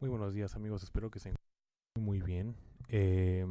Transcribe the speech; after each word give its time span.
Muy 0.00 0.08
buenos 0.08 0.32
días 0.32 0.56
amigos, 0.56 0.82
espero 0.82 1.10
que 1.10 1.18
se 1.18 1.28
encuentren 1.28 2.06
muy 2.06 2.22
bien. 2.22 2.56
Eh, 2.88 3.44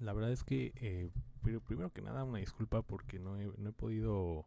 la 0.00 0.12
verdad 0.12 0.32
es 0.32 0.42
que, 0.42 0.72
eh, 0.74 1.08
primero 1.40 1.92
que 1.92 2.02
nada, 2.02 2.24
una 2.24 2.40
disculpa 2.40 2.82
porque 2.82 3.20
no 3.20 3.38
he, 3.38 3.72
podido 3.74 4.44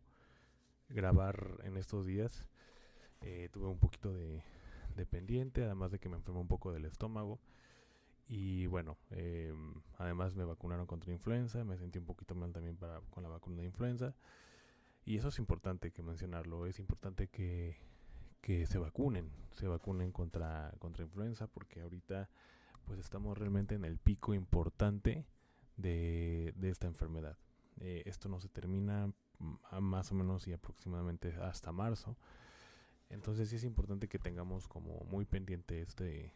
grabar 0.90 1.62
en 1.64 1.78
estos 1.78 2.06
días. 2.06 2.50
Eh, 3.22 3.48
tuve 3.54 3.68
un 3.68 3.80
poquito 3.80 4.14
de, 4.14 4.44
de, 4.98 5.06
pendiente, 5.06 5.64
además 5.64 5.92
de 5.92 6.00
que 6.00 6.10
me 6.10 6.18
enfermé 6.18 6.42
un 6.42 6.50
poco 6.50 6.74
del 6.74 6.84
estómago. 6.84 7.40
Y 8.28 8.66
bueno, 8.66 8.98
eh, 9.12 9.54
además 9.98 10.36
me 10.36 10.44
vacunaron 10.44 10.86
contra 10.86 11.14
influenza, 11.14 11.64
me 11.64 11.78
sentí 11.78 11.98
un 11.98 12.06
poquito 12.06 12.36
mal 12.36 12.52
también 12.52 12.76
para, 12.76 13.00
con 13.10 13.24
la 13.24 13.30
vacuna 13.30 13.62
de 13.62 13.68
influenza. 13.68 14.16
Y 15.06 15.16
eso 15.16 15.30
es 15.30 15.40
importante 15.40 15.92
que 15.92 16.04
mencionarlo, 16.04 16.66
es 16.66 16.78
importante 16.78 17.30
que, 17.30 17.78
que 18.48 18.66
se 18.66 18.78
vacunen, 18.78 19.30
se 19.52 19.68
vacunen 19.68 20.14
contra, 20.14 20.74
contra 20.80 21.04
influenza, 21.04 21.48
porque 21.48 21.82
ahorita 21.82 22.30
pues 22.86 22.98
estamos 22.98 23.38
realmente 23.38 23.76
en 23.76 23.84
el 23.84 23.98
pico 23.98 24.34
importante 24.34 25.26
de, 25.76 26.54
de 26.56 26.70
esta 26.70 26.88
enfermedad. 26.88 27.38
Eh, 27.82 28.04
esto 28.06 28.30
no 28.30 28.40
se 28.40 28.48
termina 28.48 29.12
más 29.82 30.14
o 30.14 30.16
menos 30.16 30.48
y 30.48 30.54
aproximadamente 30.54 31.36
hasta 31.42 31.74
marzo. 31.74 32.16
Entonces 33.10 33.50
sí 33.50 33.58
es 33.58 33.66
importante 33.66 34.08
que 34.08 34.18
tengamos 34.18 34.70
como 34.70 35.02
muy 35.12 35.26
pendiente 35.26 35.82
este 35.82 36.32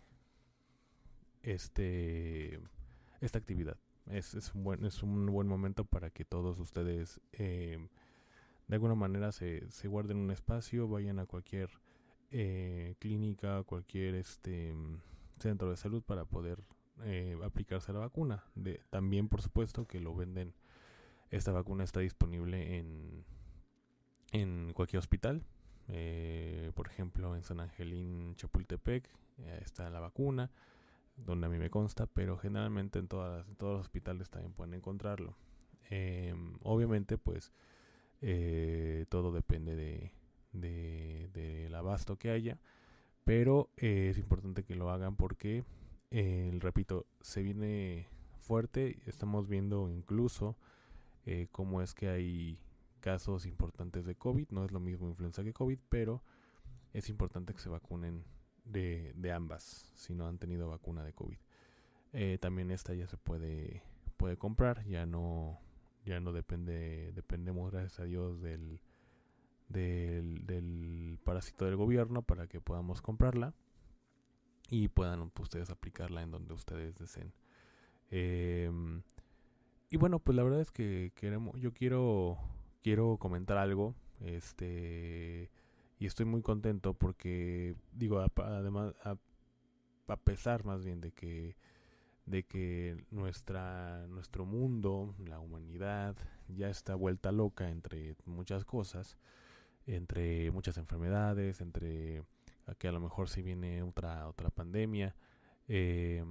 este 1.43 2.59
esta 3.21 3.39
actividad. 3.39 3.77
Es, 4.07 4.33
es, 4.33 4.53
un, 4.53 4.65
buen, 4.65 4.83
es 4.83 5.01
un 5.01 5.27
buen 5.27 5.47
momento 5.47 5.85
para 5.85 6.09
que 6.09 6.25
todos 6.25 6.59
ustedes 6.59 7.21
eh, 7.31 7.87
de 8.67 8.75
alguna 8.75 8.95
manera 8.95 9.31
se, 9.31 9.71
se 9.71 9.87
guarden 9.87 10.17
un 10.17 10.31
espacio, 10.31 10.89
vayan 10.89 11.17
a 11.17 11.25
cualquier 11.25 11.69
eh, 12.31 12.95
clínica, 12.99 13.63
cualquier 13.63 14.15
este 14.15 14.73
centro 15.39 15.69
de 15.69 15.77
salud 15.77 16.03
para 16.03 16.25
poder 16.25 16.59
eh, 17.03 17.37
aplicarse 17.43 17.93
la 17.93 17.99
vacuna. 17.99 18.43
También, 18.89 19.27
por 19.27 19.41
supuesto, 19.41 19.85
que 19.85 19.99
lo 19.99 20.15
venden. 20.15 20.53
Esta 21.29 21.51
vacuna 21.51 21.83
está 21.83 22.01
disponible 22.01 22.77
en, 22.77 23.23
en 24.31 24.73
cualquier 24.73 24.99
hospital. 24.99 25.43
Eh, 25.87 26.71
por 26.75 26.87
ejemplo, 26.87 27.35
en 27.35 27.43
San 27.43 27.59
Angelín, 27.59 28.35
Chapultepec, 28.35 29.09
eh, 29.39 29.59
está 29.61 29.89
la 29.89 29.99
vacuna, 29.99 30.51
donde 31.17 31.47
a 31.47 31.49
mí 31.49 31.57
me 31.57 31.69
consta, 31.69 32.05
pero 32.05 32.37
generalmente 32.37 32.99
en, 32.99 33.07
todas, 33.07 33.47
en 33.47 33.55
todos 33.55 33.73
los 33.73 33.81
hospitales 33.81 34.29
también 34.29 34.53
pueden 34.53 34.73
encontrarlo. 34.73 35.35
Em, 35.89 36.57
obviamente, 36.63 37.17
pues, 37.17 37.51
eh, 38.21 39.05
todo 39.09 39.31
depende 39.33 39.75
de, 39.75 40.13
de, 40.53 41.29
del 41.33 41.73
abasto 41.75 42.17
que 42.17 42.31
haya, 42.31 42.59
pero 43.23 43.69
eh, 43.77 44.09
es 44.09 44.17
importante 44.17 44.63
que 44.63 44.75
lo 44.75 44.89
hagan 44.89 45.15
porque, 45.15 45.63
eh, 46.11 46.51
repito, 46.59 47.05
se 47.21 47.43
viene 47.43 48.07
fuerte, 48.39 48.97
estamos 49.05 49.47
viendo 49.47 49.89
incluso 49.89 50.57
eh, 51.25 51.47
cómo 51.51 51.81
es 51.81 51.93
que 51.93 52.09
hay 52.09 52.59
casos 52.99 53.45
importantes 53.45 54.05
de 54.05 54.15
COVID, 54.15 54.49
no 54.49 54.65
es 54.65 54.71
lo 54.71 54.79
mismo 54.79 55.07
influenza 55.07 55.43
que 55.43 55.53
COVID, 55.53 55.79
pero 55.89 56.21
es 56.93 57.09
importante 57.09 57.53
que 57.53 57.59
se 57.59 57.69
vacunen 57.69 58.23
de, 58.65 59.13
de 59.15 59.31
ambas, 59.31 59.91
si 59.95 60.13
no 60.13 60.27
han 60.27 60.37
tenido 60.37 60.69
vacuna 60.69 61.03
de 61.03 61.13
COVID. 61.13 61.37
Eh, 62.13 62.37
también 62.39 62.71
esta 62.71 62.93
ya 62.93 63.07
se 63.07 63.17
puede, 63.17 63.83
puede 64.17 64.37
comprar, 64.37 64.85
ya 64.85 65.05
no, 65.05 65.59
ya 66.05 66.19
no 66.19 66.33
depende, 66.33 67.11
dependemos 67.13 67.71
gracias 67.71 67.99
a 67.99 68.03
Dios 68.03 68.41
del, 68.41 68.81
del, 69.71 70.45
del 70.45 71.19
parásito 71.23 71.65
del 71.65 71.75
gobierno 71.75 72.21
para 72.21 72.47
que 72.47 72.61
podamos 72.61 73.01
comprarla 73.01 73.53
y 74.69 74.87
puedan 74.87 75.31
ustedes 75.39 75.69
aplicarla 75.69 76.21
en 76.21 76.31
donde 76.31 76.53
ustedes 76.53 76.95
deseen. 76.95 77.33
Eh, 78.09 78.71
y 79.89 79.97
bueno, 79.97 80.19
pues 80.19 80.35
la 80.37 80.43
verdad 80.43 80.61
es 80.61 80.71
que 80.71 81.11
queremos, 81.15 81.59
yo 81.59 81.73
quiero, 81.73 82.37
quiero 82.81 83.17
comentar 83.17 83.57
algo, 83.57 83.93
este, 84.21 85.51
y 85.99 86.05
estoy 86.05 86.25
muy 86.25 86.41
contento 86.41 86.93
porque, 86.93 87.75
digo, 87.91 88.25
además, 88.37 88.93
a, 89.03 89.17
a 90.07 90.17
pesar 90.17 90.63
más 90.63 90.85
bien 90.85 91.01
de 91.01 91.11
que, 91.11 91.57
de 92.25 92.43
que 92.43 93.03
nuestra, 93.11 94.07
nuestro 94.07 94.45
mundo, 94.45 95.13
la 95.27 95.41
humanidad, 95.41 96.15
ya 96.47 96.69
está 96.69 96.95
vuelta 96.95 97.33
loca 97.33 97.69
entre 97.69 98.15
muchas 98.25 98.63
cosas, 98.63 99.17
entre 99.87 100.51
muchas 100.51 100.77
enfermedades, 100.77 101.61
entre 101.61 102.23
que 102.77 102.87
a 102.87 102.91
lo 102.91 103.01
mejor 103.01 103.27
si 103.27 103.41
viene 103.41 103.83
otra 103.83 104.27
otra 104.27 104.49
pandemia, 104.49 105.15
eh, 105.67 106.23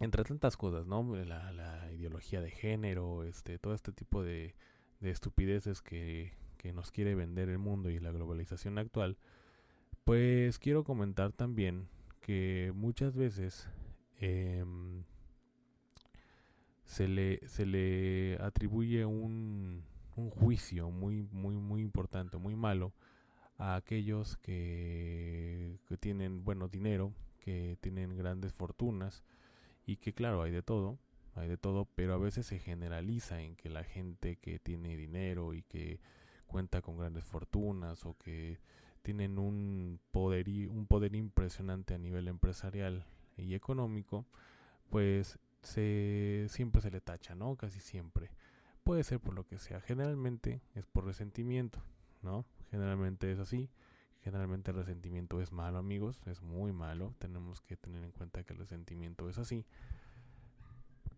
entre 0.00 0.24
tantas 0.24 0.56
cosas, 0.56 0.86
¿no? 0.86 1.16
La, 1.24 1.52
la, 1.52 1.92
ideología 1.92 2.40
de 2.40 2.50
género, 2.50 3.24
este, 3.24 3.58
todo 3.58 3.74
este 3.74 3.92
tipo 3.92 4.22
de, 4.22 4.54
de 5.00 5.10
estupideces 5.10 5.82
que, 5.82 6.32
que, 6.56 6.72
nos 6.72 6.92
quiere 6.92 7.14
vender 7.14 7.48
el 7.48 7.58
mundo 7.58 7.90
y 7.90 7.98
la 7.98 8.12
globalización 8.12 8.78
actual, 8.78 9.16
pues 10.04 10.58
quiero 10.58 10.84
comentar 10.84 11.32
también 11.32 11.88
que 12.20 12.72
muchas 12.74 13.16
veces 13.16 13.68
eh, 14.20 14.64
se, 16.84 17.08
le, 17.08 17.40
se 17.46 17.66
le 17.66 18.38
atribuye 18.40 19.04
un, 19.04 19.82
un 20.18 20.30
juicio 20.30 20.90
muy, 20.90 21.22
muy, 21.32 21.56
muy 21.56 21.82
importante, 21.82 22.36
muy 22.38 22.56
malo 22.56 22.92
a 23.56 23.76
aquellos 23.76 24.36
que, 24.38 25.78
que 25.88 25.96
tienen, 25.96 26.44
bueno, 26.44 26.68
dinero, 26.68 27.12
que 27.40 27.76
tienen 27.80 28.16
grandes 28.16 28.52
fortunas, 28.52 29.24
y 29.86 29.96
que 29.96 30.12
claro, 30.12 30.42
hay 30.42 30.52
de 30.52 30.62
todo, 30.62 30.98
hay 31.34 31.48
de 31.48 31.56
todo, 31.56 31.86
pero 31.94 32.14
a 32.14 32.18
veces 32.18 32.46
se 32.46 32.58
generaliza 32.58 33.40
en 33.40 33.56
que 33.56 33.70
la 33.70 33.84
gente 33.84 34.36
que 34.36 34.58
tiene 34.58 34.96
dinero 34.96 35.54
y 35.54 35.62
que 35.62 35.98
cuenta 36.46 36.82
con 36.82 36.98
grandes 36.98 37.24
fortunas 37.24 38.04
o 38.04 38.16
que 38.18 38.58
tienen 39.02 39.38
un 39.38 40.00
poder, 40.10 40.48
un 40.68 40.86
poder 40.86 41.14
impresionante 41.14 41.94
a 41.94 41.98
nivel 41.98 42.28
empresarial 42.28 43.06
y 43.36 43.54
económico, 43.54 44.26
pues 44.90 45.38
se, 45.62 46.46
siempre 46.48 46.82
se 46.82 46.90
le 46.90 47.00
tacha, 47.00 47.34
¿no? 47.34 47.56
Casi 47.56 47.80
siempre. 47.80 48.30
Puede 48.88 49.04
ser 49.04 49.20
por 49.20 49.34
lo 49.34 49.46
que 49.46 49.58
sea. 49.58 49.82
Generalmente 49.82 50.62
es 50.74 50.86
por 50.86 51.04
resentimiento, 51.04 51.78
¿no? 52.22 52.46
Generalmente 52.70 53.30
es 53.30 53.38
así. 53.38 53.68
Generalmente 54.22 54.70
el 54.70 54.78
resentimiento 54.78 55.42
es 55.42 55.52
malo, 55.52 55.76
amigos, 55.76 56.18
es 56.24 56.40
muy 56.40 56.72
malo. 56.72 57.14
Tenemos 57.18 57.60
que 57.60 57.76
tener 57.76 58.02
en 58.02 58.12
cuenta 58.12 58.42
que 58.44 58.54
el 58.54 58.60
resentimiento 58.60 59.28
es 59.28 59.36
así. 59.36 59.66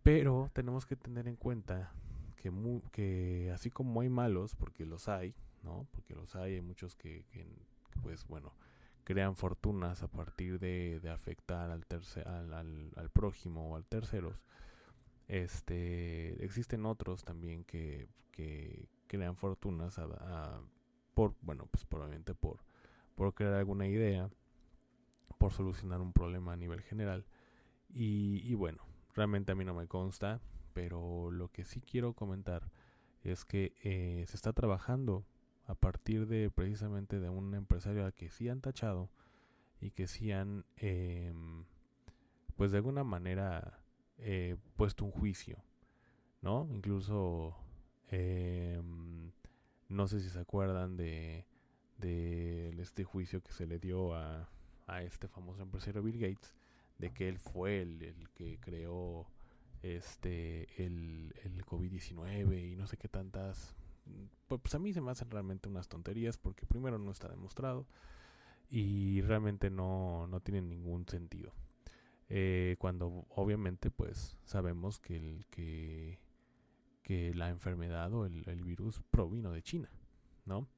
Pero 0.03 0.51
tenemos 0.53 0.85
que 0.85 0.97
tener 0.97 1.29
en 1.29 1.37
cuenta 1.37 1.93
que, 2.35 2.51
que 2.91 3.53
así 3.55 3.71
como 3.71 4.01
hay 4.01 4.09
malos, 4.09 4.57
porque 4.57 4.85
los 4.85 5.09
hay, 5.09 5.37
¿no? 5.63 5.87
Porque 5.93 6.17
los 6.17 6.35
hay, 6.35 6.55
hay 6.55 6.63
muchos 6.63 6.97
que, 6.97 7.25
que 7.31 7.47
pues 8.03 8.27
bueno, 8.27 8.53
crean 9.05 9.37
fortunas 9.37 10.03
a 10.03 10.09
partir 10.09 10.59
de, 10.59 10.99
de 10.99 11.09
afectar 11.09 11.71
al, 11.71 11.87
tercer, 11.87 12.27
al, 12.27 12.53
al, 12.53 12.91
al, 12.97 13.11
prójimo 13.11 13.71
o 13.71 13.77
al 13.77 13.85
terceros. 13.85 14.43
Este, 15.31 16.45
existen 16.45 16.85
otros 16.85 17.23
también 17.23 17.63
que, 17.63 18.09
que 18.33 18.89
crean 19.07 19.37
fortunas 19.37 20.01
por, 21.15 21.37
bueno, 21.41 21.69
pues 21.71 21.87
probablemente 21.87 22.35
por, 22.35 22.65
por 23.15 23.33
crear 23.33 23.55
alguna 23.55 23.87
idea, 23.87 24.29
por 25.39 25.53
solucionar 25.53 26.01
un 26.01 26.13
problema 26.13 26.55
a 26.55 26.57
nivel 26.57 26.83
general. 26.83 27.25
Y, 27.89 28.53
bueno, 28.55 28.83
realmente 29.15 29.53
a 29.53 29.55
mí 29.55 29.65
no 29.65 29.73
me 29.73 29.87
consta, 29.87 30.41
pero 30.73 31.31
lo 31.31 31.47
que 31.47 31.65
sí 31.65 31.81
quiero 31.81 32.13
comentar 32.13 32.69
es 33.23 33.45
que 33.45 33.73
eh, 33.85 34.25
se 34.27 34.37
está 34.37 34.53
trabajando 34.53 35.25
a 35.67 35.77
partir 35.77 36.27
de 36.27 36.51
precisamente 36.51 37.21
de 37.21 37.29
un 37.29 37.55
empresario 37.55 38.05
al 38.05 38.15
que 38.15 38.31
sí 38.31 38.49
han 38.49 38.61
tachado 38.61 39.11
y 39.81 39.93
que 39.93 40.09
sí 40.09 40.33
han, 40.33 40.65
eh, 40.77 41.33
pues 42.57 42.73
de 42.73 42.79
alguna 42.79 43.05
manera, 43.05 43.81
eh, 44.21 44.57
puesto 44.77 45.05
un 45.05 45.11
juicio, 45.11 45.63
¿no? 46.43 46.69
Incluso, 46.73 47.57
no 49.89 50.09
sé 50.09 50.21
si 50.21 50.31
se 50.31 50.39
acuerdan 50.39 50.97
de 50.97 51.47
de 52.01 52.75
este 52.81 53.05
juicio 53.05 53.43
que 53.43 53.53
se 53.53 53.67
le 53.67 53.79
dio 53.79 54.15
a, 54.15 54.49
este 55.03 55.29
famoso 55.29 55.63
empresario 55.63 56.03
Bill 56.03 56.19
Gates 56.19 56.53
de 56.99 57.13
que 57.13 57.29
él 57.29 57.39
fue 57.39 57.81
el, 57.81 58.03
el 58.03 58.29
que 58.31 58.59
creó 58.59 59.29
este 59.83 60.67
el, 60.85 61.33
el 61.45 61.65
COVID-19 61.65 62.73
y 62.73 62.75
no 62.75 62.89
sé 62.89 62.97
qué 62.97 63.09
tantas 63.09 63.77
pues 64.49 64.75
a 64.75 64.81
mí 64.81 64.93
se 64.93 65.01
me 65.01 65.13
hacen 65.13 65.31
realmente 65.31 65.69
unas 65.69 65.87
tonterías 65.87 66.39
porque 66.39 66.67
primero 66.67 66.99
no 66.99 67.13
está 67.13 67.29
demostrado 67.29 67.87
y 68.69 69.21
realmente 69.21 69.71
no, 69.71 70.27
no 70.27 70.41
tienen 70.41 70.69
ningún 70.69 71.07
sentido. 71.09 71.53
Eh, 72.33 72.77
cuando 72.79 73.27
obviamente 73.31 73.91
pues 73.91 74.39
sabemos 74.45 75.01
que, 75.01 75.17
el, 75.17 75.47
que, 75.51 76.21
que 77.03 77.35
la 77.35 77.49
enfermedad 77.49 78.15
o 78.15 78.25
el, 78.25 78.63
virus 78.63 79.03
provino 79.11 79.51
de 79.51 79.63
China, 79.63 79.91
¿no? 80.45 80.69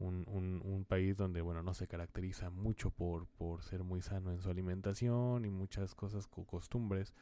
Un, 0.00 0.24
un, 0.26 0.60
un, 0.64 0.84
país 0.84 1.16
donde 1.16 1.40
bueno 1.40 1.62
no 1.62 1.74
se 1.74 1.86
caracteriza 1.86 2.50
mucho 2.50 2.90
por, 2.90 3.28
por 3.28 3.62
ser 3.62 3.84
muy 3.84 4.02
sano 4.02 4.32
en 4.32 4.40
su 4.40 4.50
alimentación 4.50 5.44
y 5.44 5.50
muchas 5.50 5.94
cosas 5.94 6.28
o 6.32 6.44
costumbres 6.44 7.14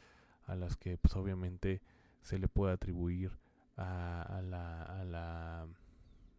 a 0.45 0.55
las 0.55 0.75
que 0.77 0.97
pues 0.97 1.15
obviamente 1.15 1.83
se 2.23 2.39
le 2.39 2.47
puede 2.47 2.73
atribuir 2.73 3.37
a, 3.77 4.23
a, 4.23 4.41
la, 4.41 4.81
a, 4.81 5.05
la, 5.05 5.67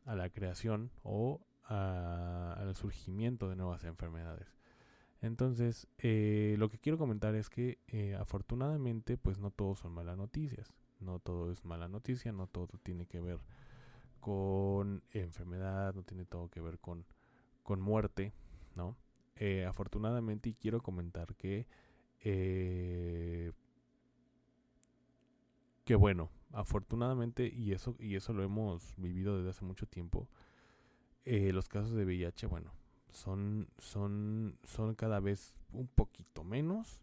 a 0.06 0.16
la 0.16 0.30
creación 0.30 0.90
o 1.04 1.40
al 1.64 2.74
surgimiento 2.74 3.48
de 3.48 3.54
nuevas 3.54 3.84
enfermedades. 3.84 4.61
Entonces, 5.22 5.86
eh, 5.98 6.56
lo 6.58 6.68
que 6.68 6.78
quiero 6.78 6.98
comentar 6.98 7.34
es 7.36 7.48
que 7.48 7.78
eh, 7.86 8.16
afortunadamente, 8.16 9.16
pues 9.16 9.38
no 9.38 9.50
todos 9.50 9.78
son 9.78 9.92
malas 9.92 10.18
noticias. 10.18 10.74
No 11.00 11.20
todo 11.20 11.50
es 11.50 11.64
mala 11.64 11.88
noticia, 11.88 12.32
no 12.32 12.46
todo 12.48 12.68
tiene 12.82 13.06
que 13.06 13.20
ver 13.20 13.38
con 14.20 15.02
enfermedad, 15.12 15.94
no 15.94 16.02
tiene 16.02 16.24
todo 16.24 16.48
que 16.48 16.60
ver 16.60 16.78
con, 16.78 17.04
con 17.62 17.80
muerte, 17.80 18.32
¿no? 18.74 18.96
Eh, 19.36 19.64
afortunadamente, 19.64 20.50
y 20.50 20.54
quiero 20.54 20.80
comentar 20.82 21.34
que, 21.34 21.66
que 25.84 25.94
bueno, 25.96 26.30
afortunadamente, 26.52 27.46
y 27.46 27.72
eso, 27.72 27.96
y 27.98 28.14
eso 28.14 28.32
lo 28.32 28.44
hemos 28.44 28.94
vivido 28.96 29.36
desde 29.36 29.50
hace 29.50 29.64
mucho 29.64 29.86
tiempo, 29.86 30.28
eh, 31.24 31.52
los 31.52 31.68
casos 31.68 31.94
de 31.94 32.04
VIH, 32.04 32.46
bueno, 32.46 32.72
son, 33.12 33.68
son, 33.78 34.58
son 34.64 34.94
cada 34.94 35.20
vez 35.20 35.54
un 35.72 35.86
poquito 35.86 36.44
menos, 36.44 37.00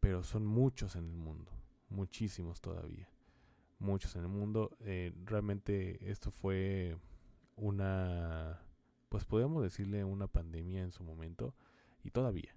pero 0.00 0.22
son 0.22 0.46
muchos 0.46 0.96
en 0.96 1.04
el 1.04 1.16
mundo, 1.16 1.52
muchísimos 1.88 2.60
todavía, 2.60 3.08
muchos 3.78 4.16
en 4.16 4.22
el 4.22 4.28
mundo. 4.28 4.70
Eh, 4.80 5.12
realmente 5.24 6.10
esto 6.10 6.30
fue 6.30 6.96
una, 7.56 8.60
pues 9.08 9.24
podemos 9.24 9.62
decirle 9.62 10.04
una 10.04 10.26
pandemia 10.26 10.82
en 10.82 10.92
su 10.92 11.04
momento, 11.04 11.54
y 12.02 12.10
todavía, 12.10 12.54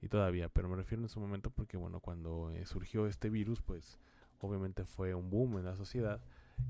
y 0.00 0.08
todavía, 0.08 0.48
pero 0.48 0.68
me 0.68 0.76
refiero 0.76 1.02
en 1.02 1.08
su 1.08 1.20
momento 1.20 1.50
porque, 1.50 1.76
bueno, 1.76 2.00
cuando 2.00 2.50
eh, 2.50 2.66
surgió 2.66 3.06
este 3.06 3.30
virus, 3.30 3.62
pues 3.62 3.98
obviamente 4.40 4.84
fue 4.84 5.14
un 5.14 5.30
boom 5.30 5.58
en 5.58 5.64
la 5.64 5.76
sociedad 5.76 6.20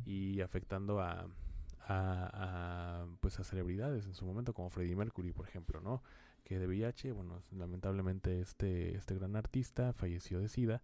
y 0.04 0.40
afectando 0.40 1.00
a, 1.00 1.26
a, 1.88 3.06
pues 3.20 3.38
a 3.40 3.44
celebridades 3.44 4.06
en 4.06 4.14
su 4.14 4.24
momento 4.24 4.54
como 4.54 4.70
Freddie 4.70 4.96
Mercury 4.96 5.32
por 5.32 5.46
ejemplo 5.46 5.80
no 5.80 6.02
que 6.44 6.58
de 6.58 6.66
VIH 6.66 7.12
bueno 7.12 7.42
lamentablemente 7.52 8.40
este 8.40 8.96
este 8.96 9.14
gran 9.14 9.36
artista 9.36 9.92
falleció 9.92 10.40
de 10.40 10.48
sida 10.48 10.82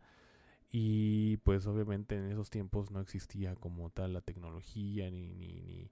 y 0.71 1.39
pues 1.39 1.67
obviamente 1.67 2.17
en 2.17 2.31
esos 2.31 2.51
tiempos 2.51 2.91
no 2.91 3.01
existía 3.01 3.55
como 3.57 3.91
tal 3.91 4.13
la 4.13 4.21
tecnología 4.21 5.11
ni 5.11 5.35
ni, 5.35 5.61
ni, 5.61 5.91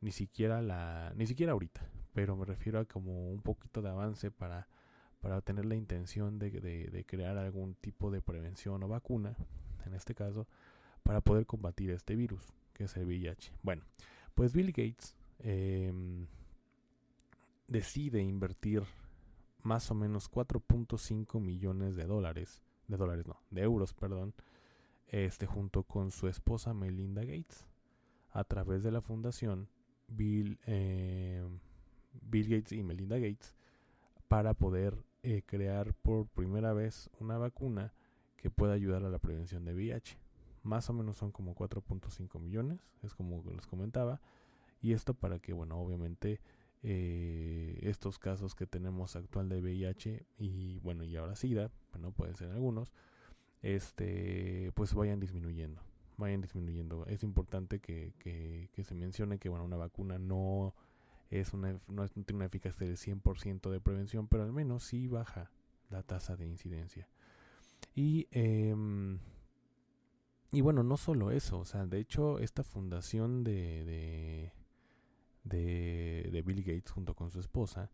ni 0.00 0.12
siquiera 0.12 0.62
la 0.62 1.12
ni 1.16 1.26
siquiera 1.26 1.52
ahorita 1.52 1.88
pero 2.12 2.36
me 2.36 2.44
refiero 2.44 2.80
a 2.80 2.84
como 2.84 3.30
un 3.30 3.42
poquito 3.42 3.82
de 3.82 3.90
avance 3.90 4.30
para 4.30 4.68
para 5.20 5.40
tener 5.40 5.64
la 5.64 5.74
intención 5.74 6.38
de, 6.38 6.50
de, 6.50 6.86
de 6.86 7.04
crear 7.04 7.36
algún 7.38 7.74
tipo 7.74 8.10
de 8.10 8.20
prevención 8.20 8.82
o 8.84 8.88
vacuna 8.88 9.36
en 9.88 9.94
este 9.94 10.14
caso, 10.14 10.46
para 11.02 11.20
poder 11.20 11.46
combatir 11.46 11.90
este 11.90 12.14
virus, 12.16 12.42
que 12.74 12.84
es 12.84 12.96
el 12.96 13.06
VIH. 13.06 13.52
Bueno, 13.62 13.82
pues 14.38 14.52
Bill 14.52 14.68
Gates 14.68 15.16
em, 15.40 16.28
decide 17.66 18.22
invertir 18.22 18.84
más 19.64 19.90
o 19.90 19.96
menos 19.96 20.30
4.5 20.30 21.40
millones 21.40 21.96
de 21.96 22.04
dólares, 22.04 22.62
de 22.86 22.96
dólares 22.96 23.26
no, 23.26 23.40
de 23.50 23.62
euros, 23.62 23.94
perdón, 23.94 24.34
este 25.08 25.46
junto 25.46 25.82
con 25.82 26.12
su 26.12 26.28
esposa 26.28 26.72
Melinda 26.72 27.22
Gates, 27.22 27.66
a 28.30 28.44
través 28.44 28.84
de 28.84 28.92
la 28.92 29.00
fundación 29.00 29.68
Bill, 30.06 30.60
em, 30.66 31.58
Bill 32.22 32.48
Gates 32.48 32.70
y 32.70 32.84
Melinda 32.84 33.18
Gates, 33.18 33.56
para 34.28 34.54
poder 34.54 35.04
eh, 35.24 35.42
crear 35.44 35.94
por 35.94 36.28
primera 36.28 36.72
vez 36.72 37.10
una 37.18 37.38
vacuna 37.38 37.92
que 38.36 38.50
pueda 38.50 38.74
ayudar 38.74 39.02
a 39.02 39.10
la 39.10 39.18
prevención 39.18 39.64
de 39.64 39.74
VIH. 39.74 40.27
Más 40.68 40.90
o 40.90 40.92
menos 40.92 41.16
son 41.16 41.32
como 41.32 41.54
4.5 41.54 42.38
millones, 42.38 42.78
es 43.02 43.14
como 43.14 43.42
les 43.50 43.66
comentaba. 43.66 44.20
Y 44.82 44.92
esto 44.92 45.14
para 45.14 45.38
que, 45.38 45.54
bueno, 45.54 45.78
obviamente 45.80 46.40
eh, 46.82 47.78
estos 47.82 48.18
casos 48.18 48.54
que 48.54 48.66
tenemos 48.66 49.16
actual 49.16 49.48
de 49.48 49.62
VIH 49.62 50.26
y, 50.36 50.78
bueno, 50.80 51.04
y 51.04 51.16
ahora 51.16 51.36
SIDA, 51.36 51.70
bueno, 51.92 52.12
pueden 52.12 52.36
ser 52.36 52.50
algunos, 52.50 52.92
este, 53.62 54.70
pues 54.74 54.92
vayan 54.92 55.20
disminuyendo, 55.20 55.80
vayan 56.18 56.42
disminuyendo. 56.42 57.06
Es 57.06 57.22
importante 57.22 57.80
que, 57.80 58.12
que, 58.18 58.84
se 58.84 58.94
mencione 58.94 59.38
que, 59.38 59.48
bueno, 59.48 59.64
una 59.64 59.78
vacuna 59.78 60.18
no 60.18 60.74
es 61.30 61.54
una, 61.54 61.78
no, 61.88 62.04
es, 62.04 62.14
no 62.14 62.24
tiene 62.24 62.36
una 62.36 62.46
eficacia 62.46 62.86
del 62.86 62.98
100% 62.98 63.70
de 63.70 63.80
prevención, 63.80 64.28
pero 64.28 64.42
al 64.42 64.52
menos 64.52 64.84
sí 64.84 65.08
baja 65.08 65.50
la 65.88 66.02
tasa 66.02 66.36
de 66.36 66.46
incidencia. 66.46 67.08
Y, 67.94 68.28
em, 68.32 69.18
y 70.50 70.60
bueno, 70.60 70.82
no 70.82 70.96
solo 70.96 71.30
eso, 71.30 71.58
o 71.58 71.64
sea, 71.64 71.86
de 71.86 71.98
hecho 71.98 72.38
esta 72.38 72.62
fundación 72.62 73.44
de, 73.44 74.52
de, 75.44 76.28
de, 76.30 76.42
Bill 76.42 76.62
Gates 76.62 76.90
junto 76.90 77.14
con 77.14 77.30
su 77.30 77.40
esposa 77.40 77.90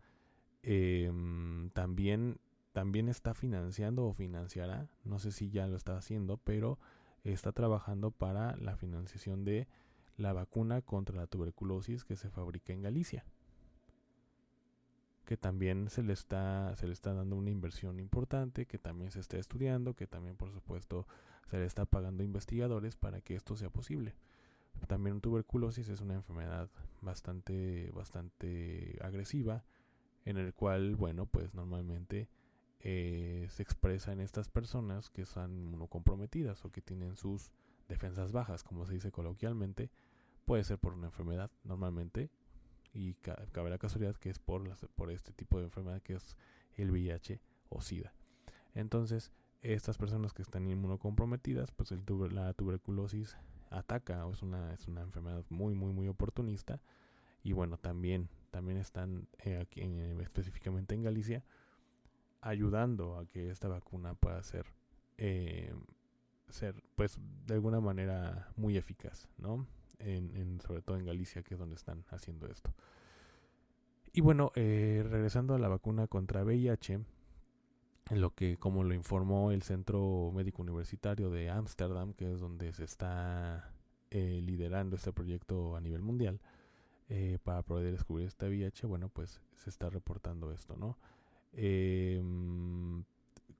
em, 0.62 1.70
también, 1.70 2.38
también 2.72 3.08
está 3.08 3.34
financiando 3.34 4.06
o 4.06 4.12
financiará, 4.12 4.88
no 5.04 5.18
sé 5.18 5.32
si 5.32 5.50
ya 5.50 5.66
lo 5.66 5.76
está 5.76 5.96
haciendo, 5.96 6.36
pero 6.36 6.78
está 7.24 7.52
trabajando 7.52 8.10
para 8.10 8.56
la 8.56 8.76
financiación 8.76 9.44
de 9.44 9.66
la 10.16 10.32
vacuna 10.32 10.80
contra 10.82 11.16
la 11.16 11.26
tuberculosis 11.26 12.04
que 12.04 12.16
se 12.16 12.30
fabrica 12.30 12.72
en 12.72 12.82
Galicia 12.82 13.24
que 15.24 15.36
también 15.36 15.88
se 15.88 16.02
le 16.02 16.12
está 16.12 16.74
se 16.76 16.86
le 16.86 16.92
está 16.92 17.14
dando 17.14 17.36
una 17.36 17.50
inversión 17.50 17.98
importante, 17.98 18.66
que 18.66 18.78
también 18.78 19.10
se 19.10 19.20
está 19.20 19.38
estudiando, 19.38 19.94
que 19.94 20.06
también 20.06 20.36
por 20.36 20.50
supuesto 20.52 21.06
se 21.50 21.58
le 21.58 21.64
está 21.64 21.84
pagando 21.86 22.22
investigadores 22.22 22.96
para 22.96 23.20
que 23.20 23.34
esto 23.34 23.56
sea 23.56 23.70
posible. 23.70 24.14
También 24.86 25.20
tuberculosis 25.20 25.88
es 25.88 26.00
una 26.00 26.14
enfermedad 26.14 26.68
bastante 27.00 27.90
bastante 27.92 28.98
agresiva 29.02 29.64
en 30.24 30.38
el 30.38 30.54
cual, 30.54 30.96
bueno, 30.96 31.26
pues 31.26 31.54
normalmente 31.54 32.28
eh, 32.80 33.46
se 33.50 33.62
expresa 33.62 34.12
en 34.12 34.20
estas 34.20 34.48
personas 34.48 35.10
que 35.10 35.24
son 35.24 35.58
inmunocomprometidas 35.58 36.64
o 36.64 36.70
que 36.70 36.82
tienen 36.82 37.16
sus 37.16 37.50
defensas 37.88 38.32
bajas, 38.32 38.62
como 38.62 38.86
se 38.86 38.94
dice 38.94 39.12
coloquialmente, 39.12 39.90
puede 40.44 40.64
ser 40.64 40.78
por 40.78 40.94
una 40.94 41.06
enfermedad 41.06 41.50
normalmente 41.62 42.30
y 42.94 43.14
cabe 43.14 43.70
la 43.70 43.78
casualidad 43.78 44.16
que 44.16 44.30
es 44.30 44.38
por, 44.38 44.62
por 44.94 45.10
este 45.10 45.32
tipo 45.32 45.58
de 45.58 45.64
enfermedad 45.64 46.00
que 46.00 46.14
es 46.14 46.36
el 46.76 46.90
VIH 46.90 47.40
o 47.68 47.80
SIDA. 47.80 48.14
Entonces, 48.74 49.32
estas 49.62 49.98
personas 49.98 50.32
que 50.32 50.42
están 50.42 50.68
inmunocomprometidas, 50.68 51.72
pues 51.72 51.90
el 51.90 52.04
la 52.30 52.52
tuberculosis 52.54 53.36
ataca 53.70 54.26
es 54.30 54.42
una, 54.42 54.72
es 54.72 54.86
una 54.88 55.02
enfermedad 55.02 55.44
muy, 55.50 55.74
muy, 55.74 55.92
muy 55.92 56.08
oportunista. 56.08 56.80
Y 57.42 57.52
bueno, 57.52 57.76
también, 57.76 58.28
también 58.50 58.78
están 58.78 59.28
eh, 59.38 59.58
aquí 59.58 59.82
específicamente 60.20 60.94
en 60.94 61.02
Galicia 61.02 61.44
ayudando 62.40 63.18
a 63.18 63.26
que 63.26 63.50
esta 63.50 63.68
vacuna 63.68 64.14
pueda 64.14 64.42
ser, 64.42 64.66
eh, 65.16 65.74
ser, 66.50 66.74
pues, 66.94 67.18
de 67.46 67.54
alguna 67.54 67.80
manera 67.80 68.52
muy 68.56 68.76
eficaz, 68.76 69.28
¿no? 69.38 69.66
En, 70.04 70.60
sobre 70.60 70.82
todo 70.82 70.96
en 70.96 71.04
Galicia, 71.04 71.42
que 71.42 71.54
es 71.54 71.60
donde 71.60 71.76
están 71.76 72.04
haciendo 72.10 72.46
esto. 72.46 72.72
Y 74.12 74.20
bueno, 74.20 74.52
eh, 74.54 75.04
regresando 75.08 75.54
a 75.54 75.58
la 75.58 75.68
vacuna 75.68 76.06
contra 76.06 76.44
VIH, 76.44 77.00
en 78.10 78.20
lo 78.20 78.34
que, 78.34 78.56
como 78.58 78.84
lo 78.84 78.94
informó 78.94 79.50
el 79.50 79.62
Centro 79.62 80.30
Médico 80.34 80.62
Universitario 80.62 81.30
de 81.30 81.50
Ámsterdam, 81.50 82.12
que 82.12 82.32
es 82.32 82.38
donde 82.38 82.72
se 82.72 82.84
está 82.84 83.72
eh, 84.10 84.40
liderando 84.42 84.96
este 84.96 85.12
proyecto 85.12 85.74
a 85.74 85.80
nivel 85.80 86.02
mundial, 86.02 86.40
eh, 87.08 87.38
para 87.42 87.62
poder 87.62 87.92
descubrir 87.92 88.26
esta 88.26 88.46
VIH, 88.46 88.86
bueno, 88.86 89.08
pues 89.08 89.40
se 89.56 89.70
está 89.70 89.90
reportando 89.90 90.52
esto, 90.52 90.76
¿no? 90.76 90.96
Em, 91.52 93.04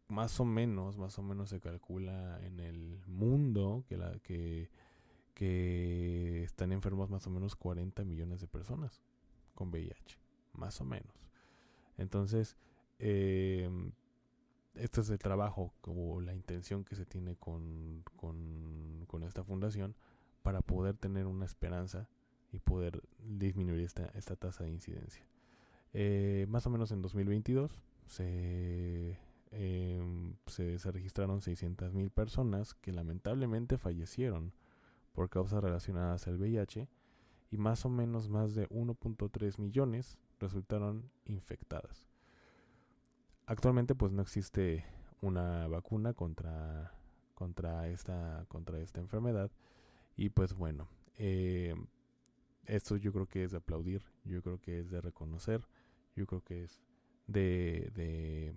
más 0.08 0.38
o 0.40 0.44
menos, 0.44 0.98
más 0.98 1.18
o 1.18 1.22
menos 1.22 1.50
se 1.50 1.60
calcula 1.60 2.38
en 2.44 2.60
el 2.60 3.00
mundo 3.06 3.84
que 3.88 3.96
la 3.96 4.18
que 4.20 4.70
que 5.35 6.45
están 6.45 6.73
enfermos 6.73 7.11
más 7.11 7.26
o 7.26 7.31
menos 7.31 7.57
40 7.57 8.05
millones 8.05 8.41
de 8.41 8.47
personas 8.47 9.03
con 9.55 9.71
VIH. 9.71 10.19
más 10.53 10.81
o 10.81 10.85
menos. 10.85 11.12
Entonces, 11.99 12.57
eh, 12.99 13.69
este 14.75 15.00
es 15.00 15.11
el 15.11 15.19
trabajo 15.19 15.73
o 15.83 16.21
la 16.21 16.35
intención 16.35 16.85
que 16.85 16.97
se 16.97 17.07
tiene 17.07 17.37
con, 17.37 18.03
con, 18.17 19.23
esta 19.23 19.45
fundación 19.45 19.95
para 20.43 20.61
poder 20.61 20.97
tener 20.97 21.26
una 21.26 21.47
esperanza 21.47 22.09
y 22.53 22.59
poder 22.59 23.00
disminuir 23.19 23.81
esta, 23.81 24.07
esta 24.14 24.37
tasa 24.37 24.64
de 24.64 24.71
incidencia. 24.71 25.25
Eh, 25.93 26.47
más 26.49 26.67
o 26.67 26.71
menos 26.71 26.91
en 26.91 27.00
2022 27.00 27.81
se, 28.07 29.19
eh, 29.53 30.35
se, 30.47 30.79
se, 30.79 30.93
registraron 30.93 31.41
600.000 31.41 32.11
personas 32.11 32.75
que 32.75 32.93
lamentablemente 32.93 33.79
fallecieron 33.79 34.53
por 35.14 35.30
causas 35.30 35.62
relacionadas 35.62 36.26
al 36.26 36.37
VIH 36.37 36.88
y 37.50 37.56
más 37.56 37.87
o 37.87 37.88
menos 37.88 38.28
más 38.28 38.54
de 38.54 38.68
1.3 38.68 39.59
millones 39.59 40.18
resultaron 40.40 41.11
infectadas. 41.25 42.09
Actualmente 43.47 43.94
pues 43.94 44.12
no 44.12 44.23
existe 44.23 44.85
una 45.21 45.68
vacuna 45.68 46.12
contra, 46.12 46.92
contra, 47.35 47.88
esta, 47.88 48.44
contra 48.49 48.80
esta 48.80 49.00
enfermedad 49.00 49.50
y 50.16 50.30
pues 50.30 50.54
bueno, 50.54 50.88
eh, 51.16 51.75
esto 52.66 52.97
yo 52.97 53.12
creo 53.12 53.26
que 53.26 53.44
es 53.44 53.52
de 53.52 53.59
aplaudir, 53.59 54.02
yo 54.25 54.42
creo 54.42 54.61
que 54.61 54.80
es 54.80 54.90
de 54.90 55.00
reconocer, 55.00 55.66
yo 56.16 56.26
creo 56.26 56.42
que 56.42 56.64
es 56.64 56.80
de, 57.26 57.90
de, 57.94 58.56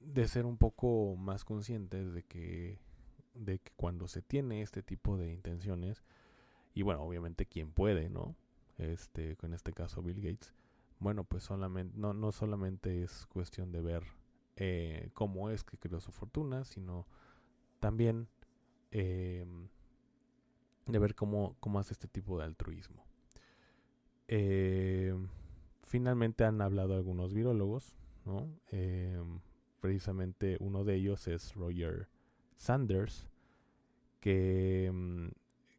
de 0.00 0.28
ser 0.28 0.46
un 0.46 0.56
poco 0.56 1.16
más 1.16 1.44
conscientes 1.44 2.14
de 2.14 2.22
que, 2.22 2.78
de 3.34 3.58
que 3.58 3.72
cuando 3.76 4.08
se 4.08 4.22
tiene 4.22 4.62
este 4.62 4.82
tipo 4.82 5.16
de 5.16 5.30
intenciones, 5.30 6.02
y 6.74 6.82
bueno, 6.82 7.02
obviamente 7.02 7.46
quien 7.46 7.72
puede, 7.72 8.08
¿no? 8.08 8.34
Este, 8.78 9.36
en 9.42 9.52
este 9.54 9.72
caso 9.72 10.02
Bill 10.02 10.20
Gates, 10.20 10.54
bueno, 10.98 11.24
pues 11.24 11.42
solamente, 11.42 11.98
no, 11.98 12.14
no 12.14 12.32
solamente 12.32 13.02
es 13.02 13.26
cuestión 13.26 13.72
de 13.72 13.82
ver 13.82 14.04
eh, 14.56 15.10
cómo 15.14 15.50
es 15.50 15.64
que 15.64 15.76
creó 15.76 16.00
su 16.00 16.12
fortuna, 16.12 16.64
sino 16.64 17.06
también 17.80 18.28
eh, 18.90 19.44
de 20.86 20.98
ver 20.98 21.14
cómo, 21.14 21.56
cómo, 21.60 21.78
hace 21.78 21.92
este 21.94 22.08
tipo 22.08 22.38
de 22.38 22.44
altruismo. 22.44 23.04
Eh, 24.28 25.14
finalmente 25.82 26.44
han 26.44 26.60
hablado 26.60 26.94
algunos 26.94 27.34
virólogos, 27.34 27.96
¿no? 28.24 28.48
precisamente 29.80 30.56
uno 30.60 30.84
de 30.84 30.94
ellos 30.94 31.26
es 31.26 31.54
Roger 31.54 32.08
Sanders, 32.62 33.26
que, 34.20 34.88
mm, 34.94 35.30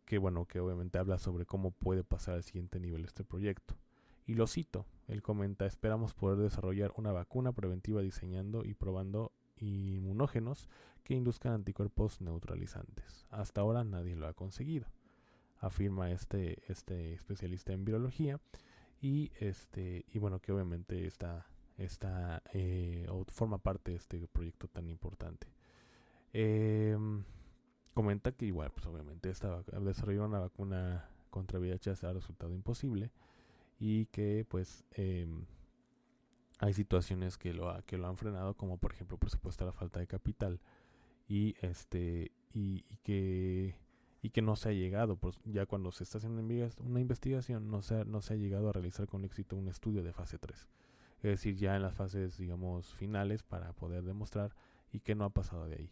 que 0.04 0.18
bueno, 0.18 0.46
que 0.46 0.60
obviamente 0.60 0.98
habla 0.98 1.18
sobre 1.18 1.46
cómo 1.46 1.72
puede 1.72 2.04
pasar 2.04 2.36
al 2.36 2.44
siguiente 2.44 2.82
nivel 2.82 3.06
este 3.06 3.24
proyecto. 3.24 3.76
Y 4.26 4.34
lo 4.34 4.48
cito, 4.48 4.86
él 5.08 5.22
comenta, 5.22 5.66
esperamos 5.66 6.14
poder 6.14 6.40
desarrollar 6.40 6.92
una 6.98 7.14
vacuna 7.14 7.54
preventiva 7.54 8.02
diseñando 8.02 8.66
y 8.66 8.74
probando 8.74 9.32
inmunógenos 9.56 10.68
que 11.06 11.14
induzcan 11.14 11.54
anticuerpos 11.54 12.20
neutralizantes. 12.20 13.28
Hasta 13.30 13.62
ahora 13.62 13.86
nadie 13.86 14.18
lo 14.18 14.28
ha 14.28 14.34
conseguido, 14.34 14.88
afirma 15.62 16.12
este, 16.12 16.70
este 16.70 17.14
especialista 17.14 17.72
en 17.72 17.86
biología 17.86 18.42
y 19.00 19.32
este 19.40 20.04
y 20.12 20.20
bueno 20.20 20.42
que 20.42 20.52
obviamente 20.52 21.08
está, 21.08 21.48
está 21.78 22.44
eh, 22.52 23.08
forma 23.28 23.58
parte 23.60 23.92
de 23.92 23.98
este 23.98 24.28
proyecto 24.28 24.68
tan 24.68 24.90
importante. 24.90 25.48
Em, 26.34 27.24
comenta 27.94 28.32
que 28.32 28.46
igual 28.46 28.72
pues 28.72 28.88
obviamente 28.88 29.30
esta, 29.30 29.62
desarrollar 29.82 30.26
una 30.26 30.40
vacuna 30.40 31.08
contra 31.30 31.60
VIH 31.60 31.92
ha 32.08 32.14
resultado 32.14 32.54
imposible 32.56 33.12
y 33.80 34.08
que 34.08 34.46
pues 34.50 34.84
em, 34.94 35.46
hay 36.60 36.74
situaciones 36.74 37.38
que 37.38 37.54
lo, 37.54 37.72
que 37.86 37.98
lo 37.98 38.08
han 38.08 38.18
frenado 38.18 38.56
como 38.56 38.78
por 38.78 38.94
ejemplo 38.94 39.18
por 39.18 39.30
supuesto 39.30 39.66
la 39.66 39.74
falta 39.74 40.00
de 40.00 40.08
capital 40.08 40.60
y 41.28 41.56
este 41.62 42.32
y, 42.54 42.82
que 43.04 43.76
y 44.22 44.30
que 44.30 44.42
no 44.42 44.56
se 44.56 44.70
ha 44.70 44.72
llegado. 44.74 45.18
Pues 45.18 45.40
ya 45.46 45.66
cuando 45.66 45.92
se 45.92 46.04
está 46.04 46.18
haciendo 46.18 46.42
una 46.80 47.00
investigación 47.00 47.70
no 47.70 47.82
se, 47.82 47.96
ha, 47.96 48.06
no 48.06 48.22
se 48.22 48.34
ha 48.34 48.38
llegado 48.38 48.70
a 48.70 48.74
realizar 48.74 49.08
con 49.08 49.26
éxito 49.26 49.56
un 49.56 49.68
estudio 49.68 50.04
de 50.04 50.14
fase 50.14 50.38
3 50.40 50.68
es 51.24 51.30
decir 51.30 51.56
ya 51.56 51.76
en 51.76 51.82
las 51.82 51.94
fases 51.94 52.38
digamos 52.38 52.94
finales 52.94 53.44
para 53.44 53.74
poder 53.74 54.04
demostrar 54.04 54.56
y 54.92 55.00
que 55.00 55.16
no 55.16 55.26
ha 55.26 55.30
pasado 55.30 55.68
de 55.68 55.76
ahí 55.76 55.90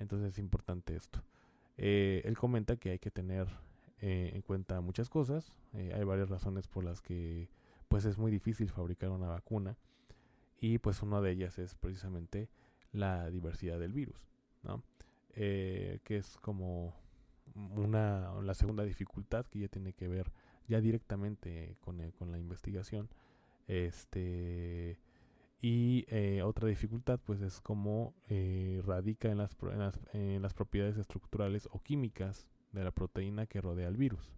entonces 0.00 0.32
es 0.32 0.38
importante 0.38 0.96
esto 0.96 1.22
eh, 1.82 2.20
él 2.26 2.36
comenta 2.36 2.76
que 2.76 2.90
hay 2.90 2.98
que 2.98 3.10
tener 3.10 3.48
eh, 4.02 4.32
en 4.34 4.42
cuenta 4.42 4.82
muchas 4.82 5.08
cosas. 5.08 5.50
Eh, 5.72 5.92
hay 5.94 6.04
varias 6.04 6.28
razones 6.28 6.68
por 6.68 6.84
las 6.84 7.00
que 7.00 7.48
pues 7.88 8.04
es 8.04 8.18
muy 8.18 8.30
difícil 8.30 8.68
fabricar 8.68 9.08
una 9.08 9.28
vacuna 9.28 9.78
y 10.60 10.76
pues 10.76 11.02
una 11.02 11.22
de 11.22 11.30
ellas 11.30 11.58
es 11.58 11.74
precisamente 11.74 12.50
la 12.92 13.30
diversidad 13.30 13.80
del 13.80 13.94
virus, 13.94 14.28
¿no? 14.62 14.82
Que 15.32 16.00
es 16.06 16.36
como 16.42 16.94
una 17.54 18.34
la 18.42 18.54
segunda 18.54 18.84
dificultad 18.84 19.46
que 19.46 19.60
ya 19.60 19.68
tiene 19.68 19.94
que 19.94 20.06
ver 20.06 20.30
ya 20.68 20.82
directamente 20.82 21.76
con, 21.80 22.10
con 22.12 22.30
la 22.30 22.38
investigación 22.38 23.08
este 23.68 24.98
y 25.60 26.06
otra 26.42 26.68
dificultad 26.68 27.20
pues 27.24 27.40
es 27.42 27.60
como 27.60 28.14
radica 28.84 29.30
en 29.30 29.38
las, 29.38 29.56
en 29.62 29.78
las, 29.78 30.00
en 30.12 30.42
las 30.42 30.54
propiedades 30.54 30.96
estructurales 30.96 31.68
o 31.70 31.82
químicas 31.82 32.48
de 32.72 32.84
la 32.84 32.90
proteína 32.90 33.46
que 33.46 33.60
rodea 33.60 33.88
al 33.88 33.96
virus, 33.96 34.32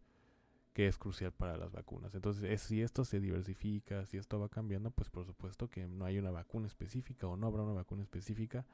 que 0.72 0.86
es 0.86 0.98
crucial 0.98 1.32
para 1.32 1.56
las 1.56 1.72
vacunas. 1.72 2.14
Entonces, 2.14 2.60
si 2.60 2.82
esto 2.82 3.04
se 3.04 3.20
diversifica, 3.20 4.06
si 4.06 4.16
esto 4.16 4.40
va 4.40 4.48
cambiando, 4.48 4.90
pues 4.90 5.10
por 5.10 5.24
supuesto 5.24 5.68
que 5.68 5.86
no 5.86 6.04
hay 6.04 6.18
una 6.18 6.30
vacuna 6.30 6.66
específica 6.66 7.26
o 7.26 7.36
no 7.36 7.46
habrá 7.46 7.62
una 7.62 7.74
vacuna 7.74 8.02
específica 8.02 8.66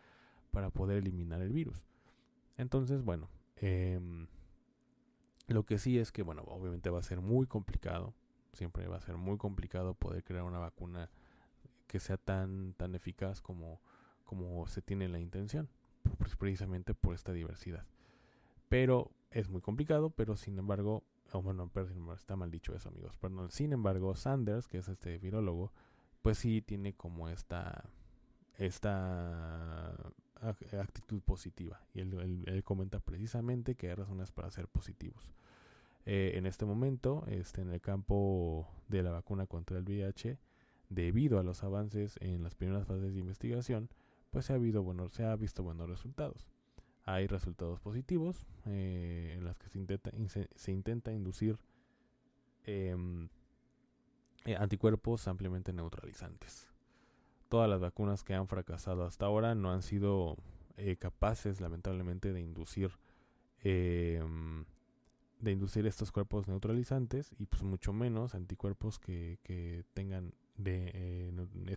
para 0.51 0.71
poder 0.71 0.99
eliminar 0.99 1.43
el 1.43 1.53
virus. 1.53 1.85
Entonces, 2.57 3.03
bueno, 3.03 3.29
em, 3.57 4.27
lo 5.49 5.65
que 5.65 5.79
sí 5.79 5.99
es 5.99 6.13
que, 6.13 6.23
bueno, 6.23 6.43
obviamente 6.47 6.91
va 6.91 7.01
a 7.01 7.03
ser 7.03 7.21
muy 7.21 7.47
complicado, 7.47 8.15
siempre 8.53 8.87
va 8.89 8.97
a 8.97 9.01
ser 9.01 9.17
muy 9.17 9.39
complicado 9.39 9.95
poder 9.95 10.25
crear 10.25 10.45
una 10.45 10.59
vacuna 10.59 11.11
que 11.89 11.99
sea 11.99 12.17
tan, 12.17 12.75
tan 12.75 12.95
eficaz 12.95 13.41
como, 13.41 13.81
como 14.25 14.69
se 14.69 14.81
tiene 14.83 15.09
la 15.09 15.19
intención, 15.19 15.69
pues 16.19 16.37
precisamente 16.37 16.95
por 16.95 17.15
esta 17.15 17.33
diversidad. 17.33 17.85
Pero 18.69 19.11
es 19.31 19.49
muy 19.49 19.61
complicado, 19.61 20.11
pero 20.11 20.37
sin 20.37 20.59
embargo, 20.59 21.03
oh, 21.33 21.43
bueno, 21.43 21.69
perdón, 21.69 22.09
está 22.15 22.37
mal 22.37 22.51
dicho 22.51 22.75
eso, 22.75 22.91
amigos. 22.91 23.17
Perdón, 23.17 23.51
sin 23.51 23.73
embargo, 23.73 24.15
Sanders, 24.15 24.69
que 24.69 24.79
es 24.79 24.89
este 24.89 25.19
virólogo, 25.19 25.73
pues 26.23 26.39
sí 26.39 26.63
tiene 26.63 26.95
como 26.95 27.29
esta 27.29 27.91
esta 28.59 29.95
actitud 30.81 31.21
positiva. 31.23 31.81
Y 31.95 32.01
él, 32.01 32.63
comenta 32.65 33.01
precisamente 33.01 33.77
que 33.77 33.89
hay 33.89 33.95
razones 33.95 34.31
para 34.33 34.51
ser 34.51 34.69
positivos. 34.69 35.31
Eh, 36.07 36.33
en 36.35 36.47
este 36.47 36.65
momento, 36.65 37.25
este, 37.29 37.63
en 37.63 37.71
el 37.71 37.81
campo 37.81 38.69
de 38.89 39.03
la 39.03 39.11
vacuna 39.11 39.47
contra 39.47 39.79
el 39.79 39.85
VIH, 39.85 40.39
debido 40.89 41.39
a 41.39 41.43
los 41.43 41.63
avances 41.63 42.19
en 42.21 42.43
las 42.43 42.55
primeras 42.55 42.87
fases 42.87 43.15
de 43.15 43.21
investigación, 43.21 43.91
pues 44.31 44.47
se 44.47 44.53
ha, 44.53 44.57
habido, 44.57 44.83
bueno, 44.83 45.09
se 45.09 45.25
ha 45.25 45.35
visto 45.37 45.63
buenos 45.63 45.89
resultados 45.89 46.49
hay 47.09 47.27
resultados 47.27 47.81
positivos 47.81 48.47
eh, 48.67 49.35
en 49.37 49.45
las 49.45 49.57
que 49.57 49.69
se 49.69 49.79
intenta, 50.71 51.11
inducir 51.11 51.59
em, 52.65 53.31
eh, 54.45 54.57
anticuerpos 54.57 55.27
ampliamente 55.27 55.73
neutralizantes. 55.73 56.69
Todas 57.49 57.71
las 57.71 57.81
vacunas 57.81 58.25
que 58.25 58.35
han 58.35 58.47
fracasado 58.47 59.05
hasta 59.05 59.25
ahora 59.25 59.55
no 59.55 59.73
han 59.73 59.81
sido 59.81 60.37
eh, 60.77 60.97
capaces, 60.97 61.63
lamentablemente, 61.63 62.35
de 62.35 62.43
inducir 62.43 62.91
em, 63.63 64.67
de 65.41 65.53
inducir 65.53 65.87
estos 65.87 66.13
cuerpos 66.13 66.47
neutralizantes 66.47 67.35
y 67.39 67.47
pues 67.47 67.63
mucho 67.63 67.95
menos 67.95 68.35
anticuerpos 68.35 68.99
que 68.99 69.85
tengan 69.95 70.35
de, 70.59 71.77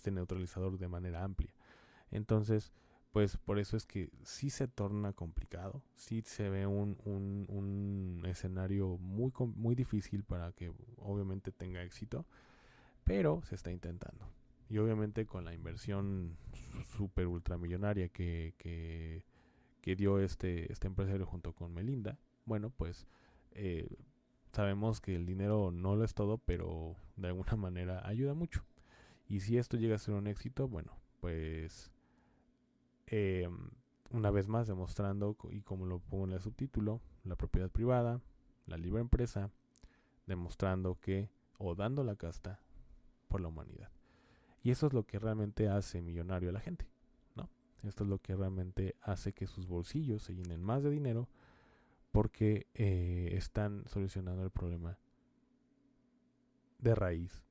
Este 0.00 0.10
neutralizador 0.10 0.78
de 0.78 0.88
manera 0.88 1.22
amplia. 1.22 1.52
Entonces, 2.10 2.72
pues 3.12 3.36
por 3.36 3.58
eso 3.58 3.76
es 3.76 3.84
que 3.84 4.08
sí 4.22 4.48
se 4.48 4.66
torna 4.66 5.12
complicado, 5.12 5.82
sí 5.94 6.22
se 6.24 6.48
ve 6.48 6.66
un, 6.66 6.96
un, 7.04 7.44
un 7.50 8.24
escenario 8.24 8.96
muy, 8.96 9.30
muy 9.56 9.74
difícil 9.74 10.24
para 10.24 10.52
que 10.52 10.72
obviamente 10.96 11.52
tenga 11.52 11.82
éxito, 11.82 12.24
pero 13.04 13.42
se 13.42 13.56
está 13.56 13.70
intentando. 13.70 14.26
Y 14.70 14.78
obviamente 14.78 15.26
con 15.26 15.44
la 15.44 15.52
inversión 15.52 16.38
super 16.96 17.26
ultramillonaria 17.26 18.08
que, 18.08 18.54
que, 18.56 19.22
que 19.82 19.96
dio 19.96 20.18
este, 20.18 20.72
este 20.72 20.86
empresario 20.86 21.26
junto 21.26 21.52
con 21.52 21.74
Melinda, 21.74 22.18
bueno, 22.46 22.70
pues 22.70 23.06
eh, 23.50 23.98
sabemos 24.50 25.02
que 25.02 25.14
el 25.14 25.26
dinero 25.26 25.70
no 25.72 25.94
lo 25.94 26.04
es 26.04 26.14
todo, 26.14 26.38
pero 26.38 26.96
de 27.16 27.28
alguna 27.28 27.56
manera 27.56 28.08
ayuda 28.08 28.32
mucho. 28.32 28.64
Y 29.30 29.38
si 29.40 29.58
esto 29.58 29.76
llega 29.76 29.94
a 29.94 29.98
ser 29.98 30.14
un 30.14 30.26
éxito, 30.26 30.66
bueno, 30.66 30.98
pues 31.20 31.92
eh, 33.06 33.48
una 34.10 34.32
vez 34.32 34.48
más 34.48 34.66
demostrando, 34.66 35.36
y 35.52 35.62
como 35.62 35.86
lo 35.86 36.00
pongo 36.00 36.24
en 36.24 36.32
el 36.32 36.40
subtítulo, 36.40 37.00
la 37.22 37.36
propiedad 37.36 37.70
privada, 37.70 38.20
la 38.66 38.76
libre 38.76 39.00
empresa, 39.00 39.48
demostrando 40.26 40.98
que, 41.00 41.30
o 41.58 41.76
dando 41.76 42.02
la 42.02 42.16
casta 42.16 42.58
por 43.28 43.40
la 43.40 43.46
humanidad. 43.46 43.92
Y 44.64 44.72
eso 44.72 44.88
es 44.88 44.92
lo 44.92 45.06
que 45.06 45.20
realmente 45.20 45.68
hace 45.68 46.02
millonario 46.02 46.50
a 46.50 46.52
la 46.52 46.60
gente, 46.60 46.88
¿no? 47.36 47.48
Esto 47.84 48.02
es 48.02 48.10
lo 48.10 48.18
que 48.18 48.34
realmente 48.34 48.96
hace 49.00 49.32
que 49.32 49.46
sus 49.46 49.68
bolsillos 49.68 50.24
se 50.24 50.34
llenen 50.34 50.60
más 50.60 50.82
de 50.82 50.90
dinero 50.90 51.28
porque 52.10 52.66
eh, 52.74 53.28
están 53.34 53.84
solucionando 53.86 54.42
el 54.42 54.50
problema 54.50 54.98
de 56.80 56.96
raíz 56.96 57.44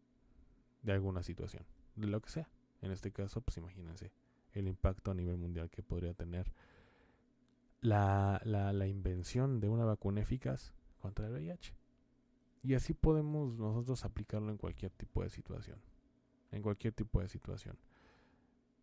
de 0.83 0.93
alguna 0.93 1.23
situación, 1.23 1.63
de 1.95 2.07
lo 2.07 2.21
que 2.21 2.29
sea. 2.29 2.49
En 2.81 2.91
este 2.91 3.11
caso, 3.11 3.41
pues 3.41 3.57
imagínense 3.57 4.11
el 4.53 4.67
impacto 4.67 5.11
a 5.11 5.13
nivel 5.13 5.37
mundial 5.37 5.69
que 5.69 5.83
podría 5.83 6.13
tener 6.13 6.51
la, 7.81 8.41
la, 8.43 8.73
la 8.73 8.87
invención 8.87 9.59
de 9.59 9.69
una 9.69 9.85
vacuna 9.85 10.21
eficaz 10.21 10.73
contra 10.99 11.27
el 11.27 11.33
VIH. 11.33 11.73
Y 12.63 12.73
así 12.73 12.93
podemos 12.93 13.57
nosotros 13.57 14.03
aplicarlo 14.03 14.51
en 14.51 14.57
cualquier 14.57 14.91
tipo 14.91 15.23
de 15.23 15.29
situación. 15.29 15.79
En 16.51 16.61
cualquier 16.61 16.93
tipo 16.93 17.21
de 17.21 17.29
situación. 17.29 17.77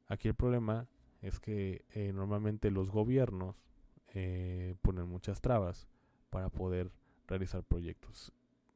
Aquí 0.09 0.29
el 0.29 0.35
problema 0.35 0.87
es 1.21 1.41
que 1.41 1.85
eh, 1.91 2.13
normalmente 2.13 2.71
los 2.71 2.91
gobiernos 2.91 3.57
eh, 4.15 4.77
ponen 4.83 5.09
muchas 5.09 5.41
trabas 5.41 5.89
para 6.31 6.49
poder 6.49 6.91
realizar 7.27 7.63
proyectos. 7.65 8.33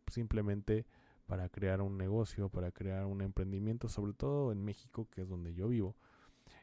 Simplemente 0.09 0.87
para 1.31 1.49
crear 1.49 1.81
un 1.81 1.97
negocio, 1.97 2.49
para 2.49 2.73
crear 2.73 3.07
un 3.07 3.23
emprendimiento, 3.23 3.89
sobre 3.89 4.15
todo 4.15 4.51
en 4.51 4.65
México, 4.65 5.07
que 5.13 5.23
es 5.23 5.29
donde 5.29 5.55
yo 5.55 5.69
vivo, 5.69 5.95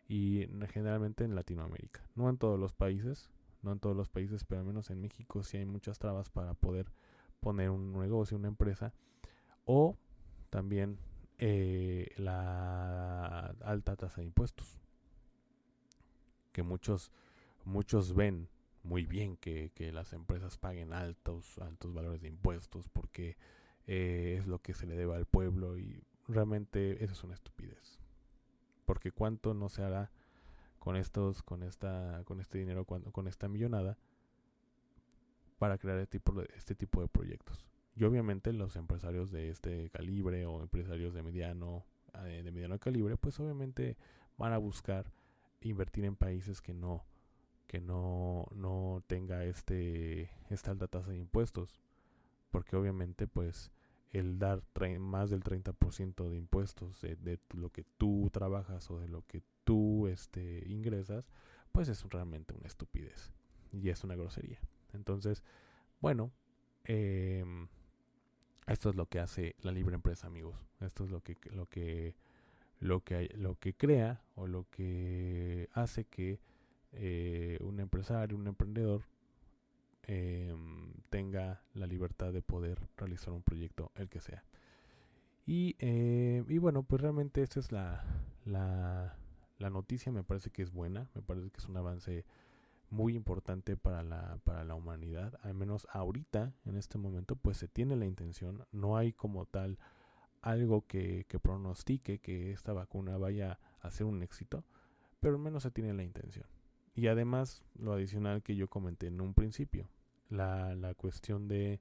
y 0.09 0.45
generalmente 0.73 1.23
en 1.23 1.35
Latinoamérica. 1.35 2.01
No 2.15 2.29
en 2.29 2.37
todos 2.37 2.59
los 2.59 2.73
países, 2.73 3.29
no 3.61 3.71
en 3.71 3.79
todos 3.79 3.95
los 3.95 4.09
países, 4.09 4.43
pero 4.43 4.59
al 4.59 4.67
menos 4.67 4.89
en 4.89 4.99
México 4.99 5.41
sí 5.41 5.55
hay 5.55 5.65
muchas 5.65 5.99
trabas 5.99 6.29
para 6.29 6.53
poder 6.53 6.91
poner 7.39 7.69
un 7.69 7.93
negocio, 7.93 8.35
una 8.35 8.49
empresa, 8.49 8.91
o 9.63 9.95
también 10.49 10.99
eh, 11.37 12.09
la 12.17 13.55
alta 13.61 13.95
tasa 13.95 14.19
de 14.19 14.27
impuestos, 14.27 14.77
que 16.51 16.61
muchos, 16.61 17.13
muchos 17.63 18.13
ven 18.13 18.49
muy 18.83 19.05
bien 19.05 19.37
que, 19.37 19.71
que 19.73 19.93
las 19.93 20.11
empresas 20.11 20.57
paguen 20.57 20.91
altos, 20.91 21.57
altos 21.59 21.93
valores 21.93 22.21
de 22.21 22.27
impuestos 22.27 22.89
porque 22.89 23.37
eh, 23.87 24.37
es 24.39 24.47
lo 24.47 24.59
que 24.59 24.73
se 24.73 24.85
le 24.85 24.95
debe 24.95 25.15
al 25.15 25.25
pueblo 25.25 25.77
y 25.77 26.03
realmente 26.27 27.03
eso 27.03 27.13
es 27.13 27.23
una 27.23 27.33
estupidez. 27.33 27.99
Porque 28.85 29.11
cuánto 29.11 29.53
no 29.53 29.69
se 29.69 29.83
hará 29.83 30.11
con 30.79 30.95
estos, 30.95 31.43
con 31.43 31.63
esta, 31.63 32.21
con 32.25 32.39
este 32.39 32.59
dinero, 32.59 32.85
con 32.85 33.27
esta 33.27 33.47
millonada 33.47 33.97
para 35.57 35.77
crear 35.77 35.99
este 35.99 36.19
tipo, 36.19 36.33
de, 36.33 36.49
este 36.55 36.75
tipo 36.75 37.01
de 37.01 37.07
proyectos. 37.07 37.65
Y 37.95 38.03
obviamente 38.03 38.53
los 38.53 38.75
empresarios 38.75 39.31
de 39.31 39.49
este 39.49 39.89
calibre 39.89 40.45
o 40.45 40.61
empresarios 40.61 41.13
de 41.13 41.23
mediano, 41.23 41.83
eh, 42.25 42.41
de 42.43 42.51
mediano 42.51 42.77
calibre, 42.79 43.17
pues 43.17 43.39
obviamente 43.39 43.97
van 44.37 44.53
a 44.53 44.57
buscar 44.57 45.11
invertir 45.61 46.05
en 46.05 46.15
países 46.15 46.61
que 46.61 46.73
no, 46.73 47.03
que 47.65 47.81
no, 47.81 48.45
no 48.55 49.03
tenga 49.07 49.45
este, 49.45 50.29
esta 50.49 50.71
alta 50.71 50.87
tasa 50.87 51.11
de 51.11 51.17
impuestos. 51.17 51.81
Porque 52.51 52.75
obviamente 52.75 53.27
pues 53.27 53.71
el 54.19 54.39
dar 54.39 54.63
más 54.99 55.29
del 55.29 55.43
30% 55.43 56.29
de 56.29 56.37
impuestos 56.37 57.01
de, 57.01 57.39
lo 57.53 57.69
que 57.69 57.83
tú 57.97 58.29
trabajas 58.31 58.89
o 58.89 58.99
de 58.99 59.07
lo 59.07 59.23
que 59.27 59.41
tú 59.63 60.07
este, 60.07 60.63
ingresas, 60.67 61.29
pues 61.71 61.89
es 61.89 62.03
realmente 62.09 62.53
una 62.53 62.67
estupidez 62.67 63.31
y 63.71 63.89
es 63.89 64.03
una 64.03 64.15
grosería. 64.15 64.59
Entonces, 64.93 65.43
bueno, 66.01 66.31
em, 66.85 67.67
esto 68.65 68.89
es 68.89 68.95
lo 68.95 69.07
que 69.07 69.19
hace 69.19 69.55
la 69.61 69.71
libre 69.71 69.95
empresa, 69.95 70.27
amigos. 70.27 70.55
Esto 70.79 71.05
es 71.05 71.11
lo 71.11 71.21
que, 71.21 71.37
lo 71.51 71.65
que, 71.67 72.15
lo 72.79 73.03
que, 73.03 73.29
lo 73.35 73.55
que 73.55 73.73
crea 73.73 74.23
o 74.35 74.47
lo 74.47 74.65
que 74.69 75.69
hace 75.73 76.05
que 76.05 76.39
eh, 76.93 77.57
un 77.61 77.79
empresario, 77.79 78.37
un 78.37 78.47
emprendedor, 78.47 79.03
em, 80.07 80.93
tenga 81.09 81.61
la 81.73 81.87
libertad 81.87 82.33
de 82.33 82.41
poder 82.41 82.79
realizar 82.97 83.33
un 83.33 83.43
proyecto, 83.43 83.91
el 83.95 84.09
que 84.09 84.21
sea. 84.21 84.43
Y, 85.45 85.75
eh, 85.79 86.43
y 86.47 86.57
bueno, 86.57 86.83
pues 86.83 87.01
realmente 87.01 87.41
esta 87.41 87.59
es 87.59 87.71
la, 87.71 88.03
la, 88.45 89.15
la 89.59 89.69
noticia, 89.69 90.11
me 90.11 90.23
parece 90.23 90.49
que 90.49 90.61
es 90.61 90.71
buena, 90.71 91.09
me 91.15 91.21
parece 91.21 91.49
que 91.49 91.57
es 91.57 91.67
un 91.67 91.77
avance 91.77 92.25
muy 92.89 93.15
importante 93.15 93.75
para 93.75 94.03
la, 94.03 94.39
para 94.43 94.63
la 94.63 94.75
humanidad, 94.75 95.37
al 95.43 95.53
menos 95.53 95.87
ahorita, 95.91 96.53
en 96.65 96.77
este 96.77 96.97
momento, 96.97 97.35
pues 97.35 97.57
se 97.57 97.67
tiene 97.67 97.95
la 97.95 98.05
intención, 98.05 98.65
no 98.71 98.97
hay 98.97 99.13
como 99.13 99.45
tal 99.45 99.77
algo 100.41 100.85
que, 100.87 101.25
que 101.27 101.39
pronostique 101.39 102.19
que 102.19 102.51
esta 102.51 102.73
vacuna 102.73 103.17
vaya 103.17 103.59
a 103.81 103.91
ser 103.91 104.05
un 104.05 104.23
éxito, 104.23 104.63
pero 105.19 105.35
al 105.35 105.41
menos 105.41 105.63
se 105.63 105.71
tiene 105.71 105.93
la 105.93 106.03
intención. 106.03 106.45
Y 106.95 107.07
además, 107.07 107.63
lo 107.75 107.93
adicional 107.93 108.41
que 108.41 108.55
yo 108.55 108.69
comenté 108.69 109.07
en 109.07 109.21
un 109.21 109.33
principio, 109.33 109.89
la, 110.29 110.75
la 110.75 110.93
cuestión 110.93 111.47
de, 111.47 111.79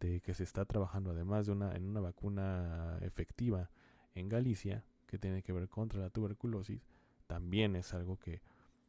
de 0.00 0.20
que 0.20 0.34
se 0.34 0.44
está 0.44 0.64
trabajando 0.64 1.10
además 1.10 1.46
de 1.46 1.52
una, 1.52 1.74
en 1.74 1.84
una 1.84 2.00
vacuna 2.00 2.98
efectiva 3.02 3.70
en 4.14 4.28
Galicia, 4.28 4.84
que 5.06 5.18
tiene 5.18 5.42
que 5.42 5.52
ver 5.52 5.68
contra 5.68 6.00
la 6.00 6.10
tuberculosis, 6.10 6.86
también 7.26 7.76
es 7.76 7.92
algo 7.94 8.18
que, 8.18 8.40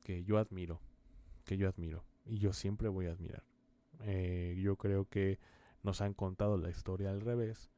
que 0.04 0.24
yo 0.24 0.38
admiro 0.38 0.82
que 1.44 1.58
yo 1.58 1.68
admiro 1.68 2.04
y 2.26 2.38
yo 2.38 2.54
siempre 2.54 2.88
voy 2.88 3.08
a 3.08 3.12
admirar. 3.12 3.44
Eh, 4.02 4.60
yo 4.62 4.78
creo 4.78 5.08
que 5.08 5.40
nos 5.84 6.02
han 6.02 6.14
contado 6.14 6.58
la 6.58 6.70
historia 6.70 7.12
al 7.12 7.22
revés 7.22 7.70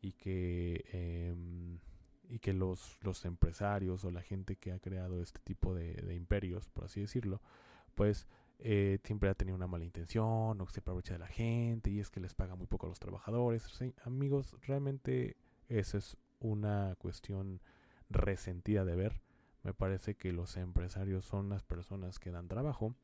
y 0.00 0.12
que, 0.12 0.84
em, 0.92 1.78
y 2.28 2.38
que 2.38 2.52
los, 2.52 2.98
los 3.02 3.24
empresarios 3.24 4.04
o 4.04 4.10
la 4.10 4.22
gente 4.22 4.56
que 4.56 4.72
ha 4.72 4.78
creado 4.78 5.22
este 5.22 5.40
tipo 5.40 5.74
de, 5.74 6.14
imperios, 6.14 6.68
por 6.68 6.84
así 6.84 7.00
decirlo, 7.00 7.40
pues 7.94 8.26
eh, 8.64 8.98
siempre 9.04 9.28
ha 9.28 9.34
tenido 9.34 9.54
una 9.54 9.68
mala 9.68 9.84
intención 9.84 10.60
o 10.60 10.66
se 10.68 10.80
aprovecha 10.80 11.14
de 11.14 11.20
la 11.20 11.28
gente 11.28 11.90
y 11.90 12.00
es 12.00 12.10
que 12.10 12.18
les 12.18 12.34
paga 12.34 12.56
muy 12.56 12.66
poco 12.66 12.86
a 12.86 12.88
los 12.88 12.98
trabajadores. 12.98 13.68
amigos, 14.04 14.56
realmente 14.62 15.36
esa 15.68 15.98
es 15.98 16.16
una 16.40 16.96
cuestión 16.98 17.60
resentida 18.10 18.84
de 18.84 18.96
ver 18.96 19.22
me 19.64 19.72
parece 19.72 20.14
que 20.14 20.30
los 20.32 20.56
empresarios 20.58 21.24
son 21.24 21.48
las 21.48 21.62
personas 21.62 22.18
que 22.18 22.30
dan 22.30 22.48
trabajo 22.48 22.94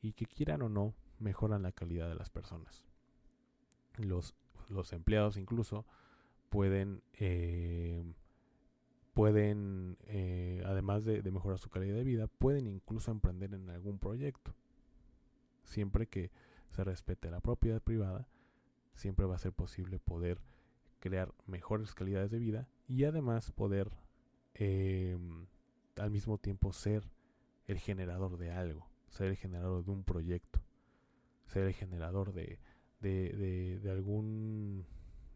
y 0.00 0.12
que 0.12 0.26
quieran 0.26 0.62
o 0.62 0.68
no 0.68 0.94
mejoran 1.18 1.62
la 1.62 1.72
calidad 1.72 2.08
de 2.08 2.14
las 2.14 2.30
personas. 2.30 2.86
Los, 3.96 4.34
los 4.68 4.92
empleados 4.92 5.36
incluso 5.36 5.84
pueden, 6.50 7.02
eh, 7.14 8.04
pueden 9.12 9.98
eh, 10.06 10.62
además 10.64 11.04
de, 11.04 11.20
de 11.20 11.30
mejorar 11.32 11.58
su 11.58 11.68
calidad 11.68 11.96
de 11.96 12.04
vida, 12.04 12.28
pueden 12.28 12.68
incluso 12.68 13.10
emprender 13.10 13.52
en 13.52 13.68
algún 13.68 13.98
proyecto. 13.98 14.54
Siempre 15.74 16.06
que 16.06 16.30
se 16.70 16.84
respete 16.84 17.32
la 17.32 17.40
propiedad 17.40 17.82
privada, 17.82 18.28
siempre 18.94 19.26
va 19.26 19.34
a 19.34 19.40
ser 19.40 19.52
posible 19.52 19.98
poder 19.98 20.40
crear 21.00 21.34
mejores 21.48 21.94
calidades 21.94 22.30
de 22.30 22.38
vida 22.38 22.68
y 22.86 23.02
además 23.02 23.50
poder 23.50 23.90
eh, 24.54 25.18
al 25.96 26.12
mismo 26.12 26.38
tiempo 26.38 26.72
ser 26.72 27.10
el 27.66 27.80
generador 27.80 28.38
de 28.38 28.52
algo, 28.52 28.88
ser 29.08 29.26
el 29.30 29.36
generador 29.36 29.84
de 29.84 29.90
un 29.90 30.04
proyecto, 30.04 30.60
ser 31.48 31.64
el 31.64 31.74
generador 31.74 32.32
de, 32.32 32.60
de, 33.00 33.80
de, 33.82 33.90
algún 33.90 34.86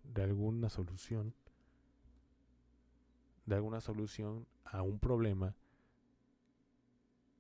de 0.05 0.23
alguna 0.23 0.69
solución 0.69 1.35
de 3.45 3.57
alguna 3.57 3.81
solución 3.81 4.47
a 4.65 4.83
un 4.83 5.01
problema 5.01 5.57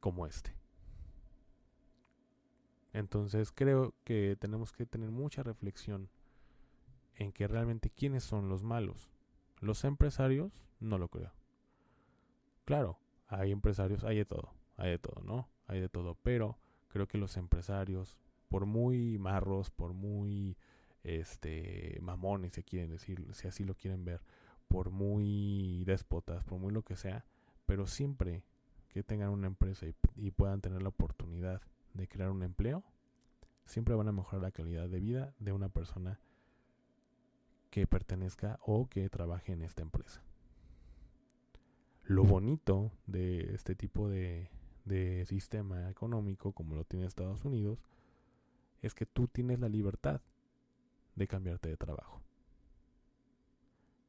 como 0.01 0.27
este. 0.27 0.58
Entonces 2.99 3.53
creo 3.53 3.95
que 4.03 4.37
tenemos 4.41 4.73
que 4.73 4.85
tener 4.85 5.13
mucha 5.13 5.45
reflexión 5.45 6.11
en 7.15 7.31
que 7.31 7.47
realmente 7.47 7.91
quiénes 7.91 8.25
son 8.25 8.49
los 8.49 8.65
malos. 8.65 9.09
Los 9.61 9.85
empresarios, 9.85 10.65
no 10.81 10.99
lo 10.99 11.07
creo. 11.07 11.33
Claro, 12.65 12.99
hay 13.29 13.53
empresarios, 13.53 14.03
hay 14.03 14.17
de 14.17 14.25
todo, 14.25 14.53
hay 14.77 14.91
de 14.91 14.99
todo, 14.99 15.23
¿no? 15.23 15.49
Hay 15.69 15.79
de 15.79 15.89
todo, 15.89 16.17
pero 16.25 16.59
creo 16.89 17.07
que 17.07 17.19
los 17.19 17.37
empresarios, 17.37 18.17
por 18.49 18.67
muy 18.67 19.17
marros, 19.17 19.71
por 19.71 19.93
muy 19.93 20.57
este 21.05 21.99
mamones, 22.03 22.55
si 22.55 22.65
quieren 22.65 22.91
decir, 22.91 23.25
si 23.33 23.47
así 23.47 23.63
lo 23.63 23.77
quieren 23.77 24.05
ver, 24.05 24.23
por 24.67 24.91
muy 24.91 25.85
déspotas, 25.85 26.43
por 26.43 26.59
muy 26.59 26.73
lo 26.73 26.83
que 26.83 26.97
sea, 26.97 27.25
pero 27.65 27.87
siempre 27.87 28.43
que 28.89 29.05
tengan 29.05 29.31
una 29.31 29.47
empresa 29.47 29.87
y, 30.17 30.31
puedan 30.33 30.61
tener 30.61 30.83
la 30.83 30.89
oportunidad 30.89 31.63
de 31.99 32.09
crear 32.09 32.31
un 32.31 32.43
empleo, 32.43 32.85
siempre 33.67 33.95
van 33.95 34.09
a 34.09 34.13
mejorar 34.13 34.43
la 34.43 34.51
calidad 34.51 34.89
de 34.89 35.01
vida 35.01 35.35
de 35.39 35.53
una 35.53 35.69
persona 35.69 36.19
que 37.71 37.87
pertenezca 37.87 38.59
o 38.63 38.89
que 38.89 39.11
trabaje 39.11 39.53
en 39.53 39.63
esta 39.63 39.83
empresa. 39.83 40.23
Lo 42.05 42.25
bonito 42.25 42.91
de 43.07 43.53
este 43.55 43.75
tipo 43.75 44.09
de, 44.09 44.49
de 44.87 45.27
sistema 45.27 45.91
económico 45.91 46.53
como 46.53 46.75
lo 46.75 46.85
tiene 46.85 47.05
Estados 47.05 47.45
Unidos 47.45 47.85
es 48.81 48.95
que 48.95 49.05
tú 49.05 49.29
tienes 49.29 49.59
la 49.59 49.69
libertad 49.69 50.23
de 51.17 51.27
cambiarte 51.27 51.69
de 51.69 51.77
trabajo. 51.77 52.23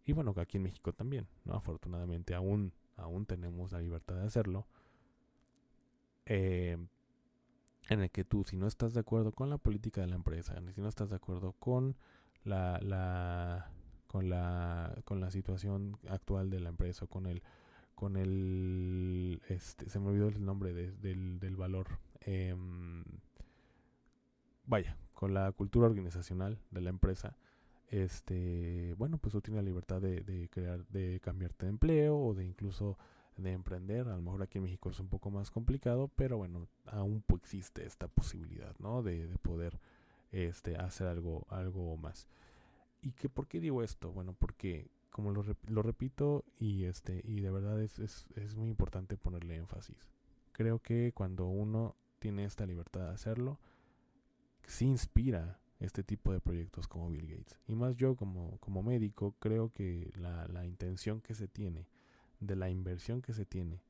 Y 0.06 0.13
bueno, 0.13 0.34
aquí 0.38 0.58
en 0.58 0.63
México 0.63 0.93
también, 0.93 1.28
¿no? 1.43 1.56
Afortunadamente 1.56 2.34
aún, 2.34 2.71
aún 2.95 3.25
tenemos 3.25 3.71
la 3.71 3.80
libertad 3.80 4.15
de 4.15 4.25
hacerlo. 4.25 4.67
Eh, 6.25 6.78
en 7.89 8.02
el 8.02 8.12
que 8.12 8.23
tú, 8.23 8.43
si 8.43 8.56
no 8.56 8.67
estás 8.67 8.93
de 8.93 8.99
acuerdo 8.99 9.32
con 9.32 9.49
la 9.49 9.58
política 9.58 10.02
de 10.02 10.08
la 10.08 10.15
empresa, 10.15 10.56
si 10.73 10.82
no 10.82 10.88
estás 10.88 11.10
de 11.10 11.15
acuerdo 11.15 11.54
con 11.54 11.95
la, 12.43 12.80
la 12.82 13.71
con 14.08 14.30
la 14.30 14.95
con 15.06 15.19
la 15.19 15.32
situación 15.32 15.97
actual 16.08 16.49
de 16.49 16.60
la 16.60 16.69
empresa, 16.69 17.08
con 17.08 17.25
el 17.25 17.41
con 17.95 18.15
el 18.15 19.41
este 19.49 19.89
se 19.89 19.99
me 19.99 20.08
olvidó 20.08 20.30
el 20.30 20.45
nombre 20.45 20.73
del, 20.73 21.39
del 21.39 21.56
valor 21.58 21.99
em, 22.21 23.04
vaya 24.65 24.95
con 25.13 25.34
la 25.34 25.52
cultura 25.52 25.88
organizacional 25.88 26.60
de 26.71 26.80
la 26.80 26.91
empresa 26.91 27.36
este 27.89 28.95
bueno 28.97 29.17
pues 29.17 29.34
tú 29.34 29.41
tienes 29.41 29.62
la 29.63 29.67
libertad 29.67 29.99
de, 29.99 30.21
de 30.21 30.47
crear 30.47 30.86
de 30.88 31.19
cambiarte 31.21 31.65
de 31.65 31.71
empleo 31.71 32.17
o 32.17 32.34
de 32.34 32.45
incluso 32.45 32.97
de 33.43 33.52
emprender. 33.52 34.08
A 34.08 34.15
lo 34.15 34.21
mejor 34.21 34.41
aquí 34.41 34.58
en 34.58 34.65
México 34.65 34.89
es 34.89 34.99
un 34.99 35.08
poco 35.08 35.30
más 35.32 35.52
complicado, 35.52 36.10
pero 36.15 36.38
bueno, 36.38 36.67
aún 36.86 37.23
existe 37.36 37.86
esta 37.86 38.08
posibilidad, 38.08 38.75
¿no? 38.80 39.02
De, 39.02 39.28
de 39.28 39.38
poder 39.38 39.80
este, 40.32 40.75
hacer 40.75 41.08
algo, 41.08 41.47
algo 41.49 41.97
más. 41.97 42.28
¿Y 43.02 43.12
que, 43.12 43.30
por 43.30 43.47
qué 43.47 43.60
digo 43.60 43.82
esto? 43.82 44.12
Bueno, 44.12 44.34
porque 44.38 44.89
como 45.10 45.32
lo, 45.32 45.43
lo 45.67 45.82
repito 45.82 46.45
y, 46.58 46.84
este, 46.84 47.21
y 47.23 47.39
de 47.41 47.49
verdad 47.49 47.82
es, 47.82 47.97
es, 47.99 48.28
es 48.36 48.56
muy 48.56 48.69
importante 48.69 49.17
ponerle 49.17 49.56
énfasis. 49.56 50.10
Creo 50.52 50.80
que 50.80 51.12
cuando 51.13 51.47
uno 51.47 51.95
tiene 52.19 52.43
esta 52.43 52.65
libertad 52.65 53.08
de 53.08 53.13
hacerlo, 53.13 53.58
se 54.67 54.86
inspira 54.86 55.60
este 55.80 56.04
tipo 56.04 56.34
de 56.34 56.41
proyectos 56.41 56.88
como 56.88 57.10
Bill 57.10 57.28
Gates. 57.28 57.58
Y 57.67 57.75
más 57.75 57.95
yo 57.95 58.15
como, 58.15 58.58
como 58.60 58.84
médico 58.84 59.36
creo 59.39 59.71
que 59.71 60.12
la, 60.15 60.47
la 60.49 60.65
intención 60.65 61.21
que 61.21 61.34
se 61.34 61.47
tiene 61.47 61.88
de 62.39 62.56
la 62.56 62.69
inversión 62.69 63.21
que 63.21 63.34
se 63.34 63.45
tiene, 63.45 63.82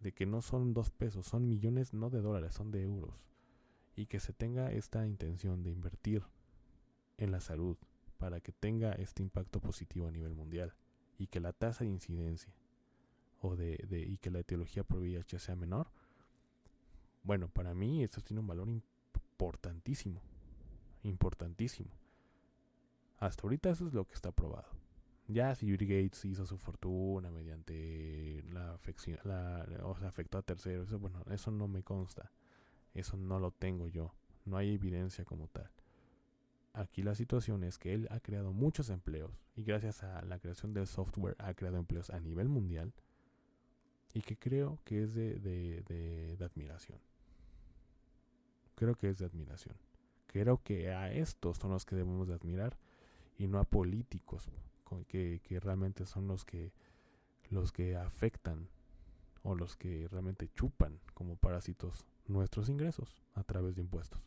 de 0.00 0.12
que 0.12 0.26
no 0.26 0.42
son 0.42 0.72
dos 0.72 0.90
pesos, 0.90 1.26
son 1.26 1.48
millones 1.48 1.92
no 1.92 2.10
de 2.10 2.20
dólares, 2.20 2.54
son 2.54 2.70
de 2.70 2.82
euros, 2.82 3.14
y 3.96 4.06
que 4.06 4.20
se 4.20 4.32
tenga 4.32 4.72
esta 4.72 5.06
intención 5.06 5.62
de 5.62 5.70
invertir 5.70 6.24
en 7.18 7.32
la 7.32 7.40
salud 7.40 7.76
para 8.18 8.40
que 8.40 8.52
tenga 8.52 8.92
este 8.92 9.22
impacto 9.22 9.60
positivo 9.60 10.08
a 10.08 10.10
nivel 10.10 10.34
mundial 10.34 10.74
y 11.18 11.26
que 11.26 11.40
la 11.40 11.52
tasa 11.52 11.84
de 11.84 11.90
incidencia 11.90 12.52
o 13.40 13.56
de, 13.56 13.78
y 13.90 14.18
que 14.18 14.30
la 14.30 14.40
etiología 14.40 14.84
por 14.84 14.98
VIH 14.98 15.38
sea 15.38 15.56
menor, 15.56 15.90
bueno, 17.22 17.48
para 17.48 17.74
mí 17.74 18.02
esto 18.02 18.20
tiene 18.20 18.40
un 18.40 18.46
valor 18.46 18.68
importantísimo, 18.68 20.22
importantísimo. 21.02 21.90
Hasta 23.18 23.42
ahorita 23.42 23.70
eso 23.70 23.86
es 23.86 23.92
lo 23.92 24.06
que 24.06 24.14
está 24.14 24.32
probado. 24.32 24.79
Ya 25.32 25.54
si 25.54 25.66
Bill 25.66 25.86
Gates 25.86 26.24
hizo 26.24 26.44
su 26.44 26.58
fortuna 26.58 27.30
mediante 27.30 28.42
la 28.50 28.74
afección, 28.74 29.16
la, 29.22 29.64
o 29.84 29.96
sea, 29.96 30.08
afectó 30.08 30.38
a 30.38 30.42
terceros, 30.42 30.88
eso, 30.88 30.98
bueno, 30.98 31.22
eso 31.30 31.52
no 31.52 31.68
me 31.68 31.84
consta. 31.84 32.32
Eso 32.94 33.16
no 33.16 33.38
lo 33.38 33.52
tengo 33.52 33.86
yo. 33.86 34.12
No 34.44 34.56
hay 34.56 34.74
evidencia 34.74 35.24
como 35.24 35.46
tal. 35.46 35.70
Aquí 36.72 37.02
la 37.02 37.14
situación 37.14 37.62
es 37.62 37.78
que 37.78 37.94
él 37.94 38.08
ha 38.10 38.18
creado 38.18 38.52
muchos 38.52 38.90
empleos 38.90 39.30
y 39.54 39.62
gracias 39.62 40.02
a 40.02 40.22
la 40.22 40.40
creación 40.40 40.72
del 40.74 40.88
software 40.88 41.36
ha 41.38 41.54
creado 41.54 41.76
empleos 41.76 42.10
a 42.10 42.18
nivel 42.18 42.48
mundial 42.48 42.92
y 44.12 44.22
que 44.22 44.36
creo 44.36 44.80
que 44.84 45.04
es 45.04 45.14
de, 45.14 45.38
de, 45.38 46.36
de 46.36 46.44
admiración. 46.44 46.98
Creo 48.74 48.96
que 48.96 49.10
es 49.10 49.18
de 49.18 49.26
admiración. 49.26 49.76
Creo 50.26 50.60
que 50.62 50.90
a 50.90 51.12
estos 51.12 51.58
son 51.58 51.70
los 51.70 51.84
que 51.84 51.94
debemos 51.94 52.26
de 52.26 52.34
admirar 52.34 52.76
y 53.38 53.46
no 53.46 53.60
a 53.60 53.64
políticos 53.64 54.48
que, 55.08 55.40
realmente 55.60 56.06
son 56.06 56.26
los 56.26 56.44
que 56.44 56.72
los 57.50 57.72
que 57.72 57.96
afectan 57.96 58.68
o 59.42 59.54
los 59.54 59.76
que 59.76 60.06
realmente 60.08 60.48
chupan 60.54 61.00
como 61.14 61.36
parásitos 61.36 62.06
nuestros 62.28 62.68
ingresos 62.68 63.22
a 63.34 63.42
través 63.42 63.74
de 63.74 63.82
impuestos. 63.82 64.20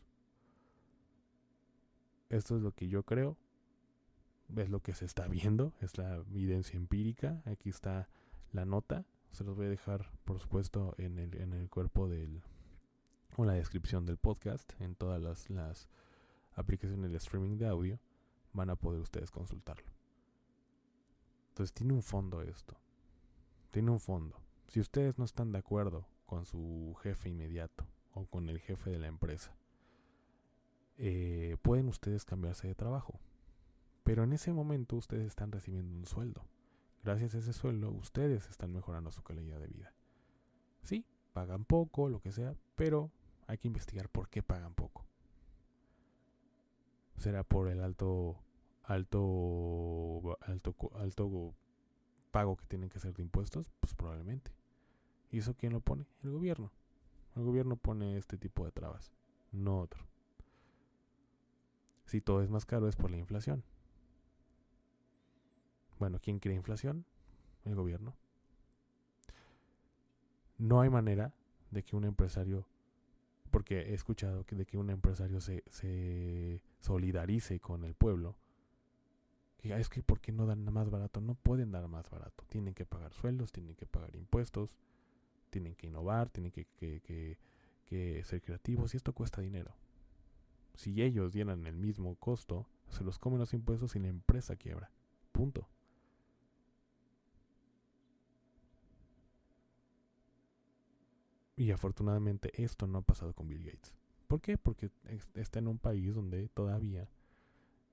Esto 2.28 2.56
es 2.56 2.62
lo 2.62 2.72
que 2.72 2.88
yo 2.88 3.04
creo, 3.04 3.38
es 4.54 4.68
lo 4.68 4.80
que 4.80 4.94
se 4.94 5.06
está 5.06 5.26
viendo, 5.26 5.72
es 5.80 5.96
la 5.96 6.16
evidencia 6.16 6.76
empírica, 6.76 7.42
aquí 7.46 7.70
está 7.70 8.08
la 8.52 8.66
nota, 8.66 9.06
se 9.30 9.44
los 9.44 9.56
voy 9.56 9.66
a 9.66 9.70
dejar 9.70 10.10
por 10.24 10.38
supuesto 10.38 10.94
en 10.98 11.18
el, 11.18 11.34
en 11.40 11.54
el 11.54 11.70
cuerpo 11.70 12.08
del 12.08 12.42
o 13.36 13.44
la 13.44 13.54
descripción 13.54 14.06
del 14.06 14.16
podcast, 14.16 14.72
en 14.80 14.94
todas 14.94 15.20
las, 15.20 15.50
las 15.50 15.88
aplicaciones 16.54 17.10
de 17.10 17.16
streaming 17.16 17.56
de 17.56 17.66
audio, 17.66 17.98
van 18.52 18.70
a 18.70 18.76
poder 18.76 19.00
ustedes 19.00 19.30
consultarlo. 19.30 19.84
Entonces 21.54 21.72
tiene 21.72 21.92
un 21.92 22.02
fondo 22.02 22.42
esto. 22.42 22.76
Tiene 23.70 23.92
un 23.92 24.00
fondo. 24.00 24.40
Si 24.66 24.80
ustedes 24.80 25.18
no 25.18 25.24
están 25.24 25.52
de 25.52 25.58
acuerdo 25.58 26.04
con 26.26 26.46
su 26.46 26.96
jefe 27.00 27.28
inmediato 27.28 27.86
o 28.12 28.26
con 28.26 28.48
el 28.48 28.58
jefe 28.58 28.90
de 28.90 28.98
la 28.98 29.06
empresa, 29.06 29.56
eh, 30.98 31.56
pueden 31.62 31.86
ustedes 31.86 32.24
cambiarse 32.24 32.66
de 32.66 32.74
trabajo. 32.74 33.20
Pero 34.02 34.24
en 34.24 34.32
ese 34.32 34.52
momento 34.52 34.96
ustedes 34.96 35.28
están 35.28 35.52
recibiendo 35.52 35.96
un 35.96 36.06
sueldo. 36.06 36.44
Gracias 37.04 37.36
a 37.36 37.38
ese 37.38 37.52
sueldo 37.52 37.92
ustedes 37.92 38.50
están 38.50 38.72
mejorando 38.72 39.12
su 39.12 39.22
calidad 39.22 39.60
de 39.60 39.68
vida. 39.68 39.94
Sí, 40.82 41.06
pagan 41.32 41.64
poco, 41.64 42.08
lo 42.08 42.20
que 42.20 42.32
sea, 42.32 42.56
pero 42.74 43.12
hay 43.46 43.58
que 43.58 43.68
investigar 43.68 44.08
por 44.08 44.28
qué 44.28 44.42
pagan 44.42 44.74
poco. 44.74 45.06
¿Será 47.16 47.44
por 47.44 47.68
el 47.68 47.80
alto 47.80 48.43
alto, 48.84 50.38
alto, 50.42 50.74
alto 50.94 51.54
pago 52.30 52.56
que 52.56 52.66
tienen 52.66 52.88
que 52.88 52.98
hacer 52.98 53.14
de 53.14 53.22
impuestos? 53.22 53.70
Pues 53.80 53.94
probablemente. 53.94 54.52
¿Y 55.30 55.38
eso 55.38 55.54
quién 55.54 55.72
lo 55.72 55.80
pone? 55.80 56.06
El 56.22 56.30
gobierno. 56.30 56.70
El 57.36 57.42
gobierno 57.42 57.76
pone 57.76 58.16
este 58.16 58.38
tipo 58.38 58.64
de 58.64 58.72
trabas, 58.72 59.12
no 59.50 59.80
otro. 59.80 60.04
Si 62.06 62.20
todo 62.20 62.42
es 62.42 62.50
más 62.50 62.64
caro 62.64 62.86
es 62.86 62.96
por 62.96 63.10
la 63.10 63.16
inflación. 63.16 63.64
Bueno, 65.98 66.20
¿quién 66.20 66.38
crea 66.38 66.54
inflación? 66.54 67.04
El 67.64 67.74
gobierno. 67.74 68.14
No 70.58 70.80
hay 70.80 70.90
manera 70.90 71.34
de 71.70 71.82
que 71.82 71.96
un 71.96 72.04
empresario, 72.04 72.68
porque 73.50 73.80
he 73.80 73.94
escuchado 73.94 74.44
que 74.44 74.54
de 74.54 74.66
que 74.66 74.78
un 74.78 74.90
empresario 74.90 75.40
se, 75.40 75.64
se 75.68 76.60
solidarice 76.78 77.58
con 77.58 77.84
el 77.84 77.94
pueblo 77.94 78.36
es 79.72 79.88
que 79.88 80.02
¿por 80.02 80.20
qué 80.20 80.32
no 80.32 80.46
dan 80.46 80.64
más 80.72 80.90
barato? 80.90 81.20
No 81.20 81.34
pueden 81.34 81.70
dar 81.70 81.88
más 81.88 82.10
barato. 82.10 82.44
Tienen 82.48 82.74
que 82.74 82.84
pagar 82.84 83.12
sueldos, 83.14 83.50
tienen 83.50 83.74
que 83.74 83.86
pagar 83.86 84.14
impuestos, 84.14 84.76
tienen 85.50 85.74
que 85.74 85.86
innovar, 85.86 86.28
tienen 86.28 86.52
que, 86.52 86.66
que, 86.76 87.38
que, 87.86 88.24
ser 88.24 88.42
creativos 88.42 88.92
y 88.92 88.96
esto 88.96 89.12
cuesta 89.14 89.40
dinero. 89.40 89.74
Si 90.74 91.00
ellos 91.00 91.32
dieran 91.32 91.66
el 91.66 91.76
mismo 91.76 92.16
costo, 92.16 92.66
se 92.88 93.04
los 93.04 93.18
comen 93.18 93.38
los 93.38 93.54
impuestos 93.54 93.96
y 93.96 94.00
la 94.00 94.08
empresa 94.08 94.56
quiebra. 94.56 94.90
Punto. 95.32 95.68
Y 101.56 101.70
afortunadamente 101.70 102.50
esto 102.62 102.86
no 102.86 102.98
ha 102.98 103.02
pasado 103.02 103.32
con 103.32 103.46
Bill 103.46 103.64
Gates. 103.64 103.94
¿Por 104.26 104.40
qué? 104.40 104.58
Porque 104.58 104.90
está 105.34 105.60
en 105.60 105.68
un 105.68 105.78
país 105.78 106.14
donde 106.14 106.48
todavía 106.48 107.08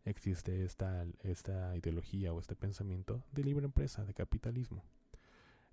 existe 0.06 0.64
esta, 0.64 1.06
esta 1.22 1.76
ideología 1.76 2.34
o 2.34 2.40
este 2.40 2.56
pensamiento 2.56 3.24
de 3.32 3.44
libre 3.44 3.66
empresa, 3.66 4.06
de 4.06 4.14
capitalismo. 4.14 4.84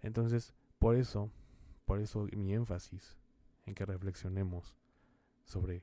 Entonces, 0.00 0.54
por 0.78 0.96
eso, 0.96 1.30
por 1.86 2.00
eso 2.00 2.26
mi 2.36 2.52
énfasis 2.52 3.16
en 3.66 3.74
que 3.74 3.86
reflexionemos 3.86 4.76
sobre, 5.44 5.82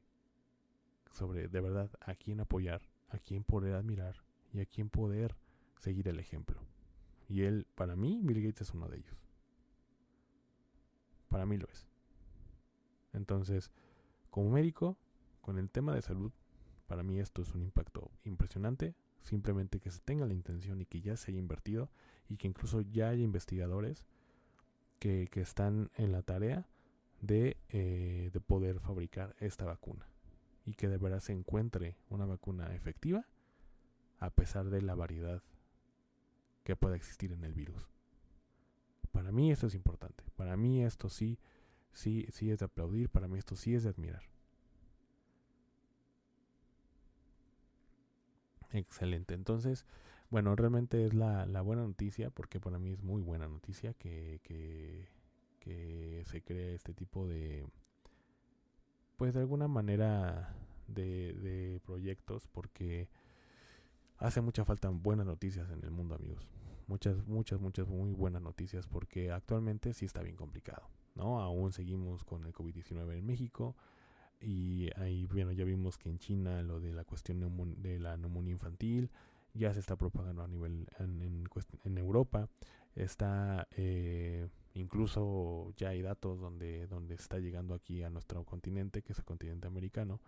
sobre 1.11 1.47
de 1.47 1.61
verdad 1.61 1.89
a 2.01 2.15
quién 2.15 2.39
apoyar, 2.39 2.81
a 3.09 3.17
quién 3.17 3.43
poder 3.43 3.75
admirar 3.75 4.23
y 4.53 4.61
a 4.61 4.65
quién 4.65 4.89
poder 4.89 5.35
seguir 5.79 6.07
el 6.07 6.19
ejemplo. 6.19 6.59
Y 7.27 7.41
él, 7.43 7.65
para 7.75 7.95
mí, 7.95 8.19
Bill 8.23 8.41
Gates 8.41 8.69
es 8.69 8.73
uno 8.73 8.87
de 8.87 8.97
ellos. 8.97 9.17
Para 11.29 11.45
mí 11.45 11.57
lo 11.57 11.67
es. 11.67 11.87
Entonces, 13.13 13.71
como 14.29 14.51
médico, 14.51 14.97
con 15.41 15.57
el 15.57 15.69
tema 15.69 15.93
de 15.95 16.01
salud, 16.01 16.31
para 16.87 17.03
mí 17.03 17.19
esto 17.19 17.41
es 17.41 17.53
un 17.53 17.61
impacto 17.61 18.11
impresionante. 18.23 18.95
Simplemente 19.21 19.79
que 19.79 19.89
se 19.89 19.99
tenga 19.99 20.25
la 20.25 20.33
intención 20.33 20.81
y 20.81 20.85
que 20.85 21.01
ya 21.01 21.17
se 21.17 21.31
haya 21.31 21.39
invertido 21.39 21.89
y 22.29 22.37
que 22.37 22.47
incluso 22.47 22.81
ya 22.81 23.09
haya 23.09 23.23
investigadores 23.23 24.05
que, 24.99 25.29
están 25.35 25.89
en 25.95 26.11
la 26.11 26.21
tarea 26.21 26.67
de, 27.21 27.57
eh, 27.69 28.29
de 28.31 28.39
poder 28.39 28.79
fabricar 28.79 29.35
esta 29.39 29.65
vacuna 29.65 30.07
y 30.65 30.73
que 30.73 30.87
de 30.87 30.97
verdad 30.97 31.19
se 31.19 31.33
encuentre 31.33 31.97
una 32.09 32.25
vacuna 32.25 32.73
efectiva 32.75 33.25
a 34.19 34.29
pesar 34.29 34.69
de 34.69 34.81
la 34.81 34.95
variedad 34.95 35.43
que 36.63 36.75
pueda 36.75 36.95
existir 36.95 37.31
en 37.31 37.43
el 37.43 37.53
virus. 37.53 37.87
Para 39.11 39.31
mí 39.31 39.51
esto 39.51 39.67
es 39.67 39.75
importante. 39.75 40.23
Para 40.35 40.57
mí 40.57 40.83
esto 40.83 41.09
sí, 41.09 41.39
sí, 41.93 42.25
sí 42.31 42.51
es 42.51 42.59
de 42.59 42.65
aplaudir. 42.65 43.09
Para 43.09 43.27
mí 43.27 43.37
esto 43.37 43.55
sí 43.55 43.75
es 43.75 43.83
de 43.83 43.89
admirar. 43.89 44.23
Excelente. 48.75 49.33
Entonces, 49.33 49.85
bueno, 50.29 50.55
realmente 50.55 51.05
es 51.05 51.13
la, 51.13 51.45
buena 51.61 51.83
noticia, 51.83 52.29
porque 52.29 52.59
para 52.59 52.77
mí 52.77 52.91
es 52.91 53.01
muy 53.01 53.21
buena 53.21 53.47
noticia 53.47 53.93
que, 53.93 54.41
que, 54.43 55.07
que 55.59 56.23
se 56.25 56.41
cree 56.41 56.75
este 56.75 56.93
tipo 56.93 57.25
de, 57.25 57.65
pues 59.15 59.33
de 59.33 59.39
alguna 59.39 59.69
manera 59.69 60.53
de, 60.87 61.33
de 61.35 61.79
proyectos, 61.85 62.47
porque 62.47 63.07
hace 64.17 64.41
mucha 64.41 64.65
falta 64.65 64.89
buenas 64.89 65.25
noticias 65.25 65.69
en 65.69 65.81
el 65.83 65.91
mundo, 65.91 66.15
amigos. 66.15 66.45
Muchas, 66.87 67.25
muchas, 67.27 67.61
muchas 67.61 67.87
muy 67.87 68.11
buenas 68.11 68.41
noticias 68.41 68.87
porque 68.87 69.31
actualmente 69.31 69.93
sí 69.93 70.05
está 70.05 70.21
bien 70.21 70.35
complicado, 70.35 70.89
¿no? 71.15 71.39
Aún 71.41 71.71
seguimos 71.71 72.25
con 72.25 72.45
el 72.45 72.53
COVID-19 72.53 73.13
en 73.13 73.25
México 73.25 73.75
y 74.45 74.89
ahí, 74.95 75.25
bueno, 75.25 75.51
ya 75.51 75.65
vimos 75.65 75.97
que 75.97 76.09
en 76.09 76.19
China 76.19 76.61
lo 76.61 76.79
de 76.79 76.93
la 76.93 77.03
cuestión 77.03 77.39
de 77.81 77.99
la 77.99 78.17
neumonía 78.17 78.53
infantil 78.53 79.09
ya 79.53 79.73
se 79.73 79.79
está 79.79 79.95
propagando 79.95 80.43
a 80.43 80.47
nivel 80.47 80.87
en, 80.99 81.97
Europa. 81.97 82.49
Está 82.95 83.67
eh, 83.71 84.47
incluso 84.73 85.73
ya 85.77 85.89
hay 85.89 86.01
datos 86.01 86.39
donde, 86.39 86.87
donde 86.87 87.15
está 87.15 87.39
llegando 87.39 87.73
aquí 87.73 88.03
a 88.03 88.09
nuestro 88.09 88.43
continente, 88.43 89.01
que 89.01 89.13
es 89.13 89.19
el 89.19 89.25
continente 89.25 89.67
americano, 89.67 90.19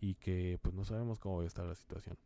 y 0.00 0.14
que 0.14 0.58
pues 0.62 0.74
no 0.74 0.84
sabemos 0.84 1.18
cómo 1.18 1.38
va 1.38 1.44
a 1.44 1.46
estar 1.46 1.66
la 1.66 1.74
situación 1.74 2.16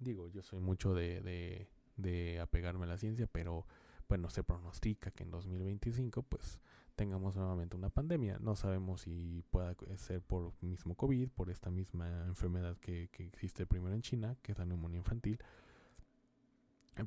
digo, 0.00 0.28
yo 0.28 0.42
soy 0.42 0.60
mucho 0.60 0.94
de, 0.94 1.68
de, 1.96 2.40
apegarme 2.40 2.84
a 2.84 2.88
la 2.88 2.98
ciencia, 2.98 3.26
pero 3.26 3.66
bueno, 4.08 4.30
se 4.30 4.42
pronostica 4.42 5.10
que 5.10 5.22
en 5.22 5.30
2025 5.30 6.22
pues 6.22 6.58
tengamos 7.00 7.34
nuevamente 7.34 7.76
una 7.76 7.88
pandemia. 7.88 8.36
No 8.40 8.56
sabemos 8.56 9.00
si 9.00 9.42
pueda 9.50 9.74
ser 9.96 10.20
por 10.20 10.52
mismo 10.60 10.94
COVID, 10.94 11.30
por 11.30 11.48
esta 11.48 11.70
misma 11.70 12.26
enfermedad 12.26 12.76
que, 12.76 13.08
que 13.10 13.24
existe 13.24 13.64
primero 13.64 13.94
en 13.94 14.02
China, 14.02 14.36
que 14.42 14.52
es 14.52 14.58
la 14.58 14.66
neumonía 14.66 14.98
infantil. 14.98 15.38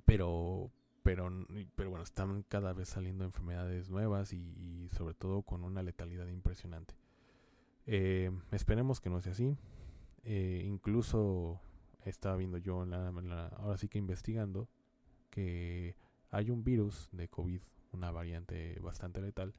Pero, 0.03 0.71
pero, 1.03 1.29
pero 1.75 1.91
bueno, 1.91 2.03
están 2.03 2.41
cada 2.49 2.73
vez 2.73 2.89
saliendo 2.89 3.23
enfermedades 3.23 3.91
nuevas 3.91 4.33
y, 4.33 4.89
sobre 4.93 5.13
todo 5.13 5.43
con 5.43 5.63
una 5.63 5.83
letalidad 5.83 6.25
impresionante. 6.25 6.95
Eh, 7.85 8.31
esperemos 8.49 8.99
que 8.99 9.11
no 9.11 9.21
sea 9.21 9.33
así. 9.33 9.55
Eh, 10.23 10.63
incluso 10.65 11.61
estaba 12.03 12.35
viendo 12.35 12.57
yo, 12.57 12.81
ahora 12.81 13.77
sí 13.77 13.89
que 13.89 13.99
investigando, 13.99 14.67
que 15.29 15.95
hay 16.31 16.49
un 16.49 16.63
virus 16.63 17.09
de 17.11 17.27
COVID, 17.27 17.61
una 17.91 18.09
variante 18.09 18.79
bastante 18.81 19.21
letal 19.21 19.53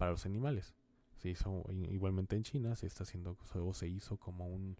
para 0.00 0.12
los 0.12 0.24
animales. 0.24 0.74
Se 1.18 1.28
hizo 1.28 1.62
igualmente 1.90 2.34
en 2.34 2.42
China, 2.42 2.74
se 2.74 2.86
está 2.86 3.02
haciendo 3.02 3.36
o 3.54 3.74
se 3.74 3.86
hizo 3.86 4.16
como 4.16 4.48
un, 4.48 4.78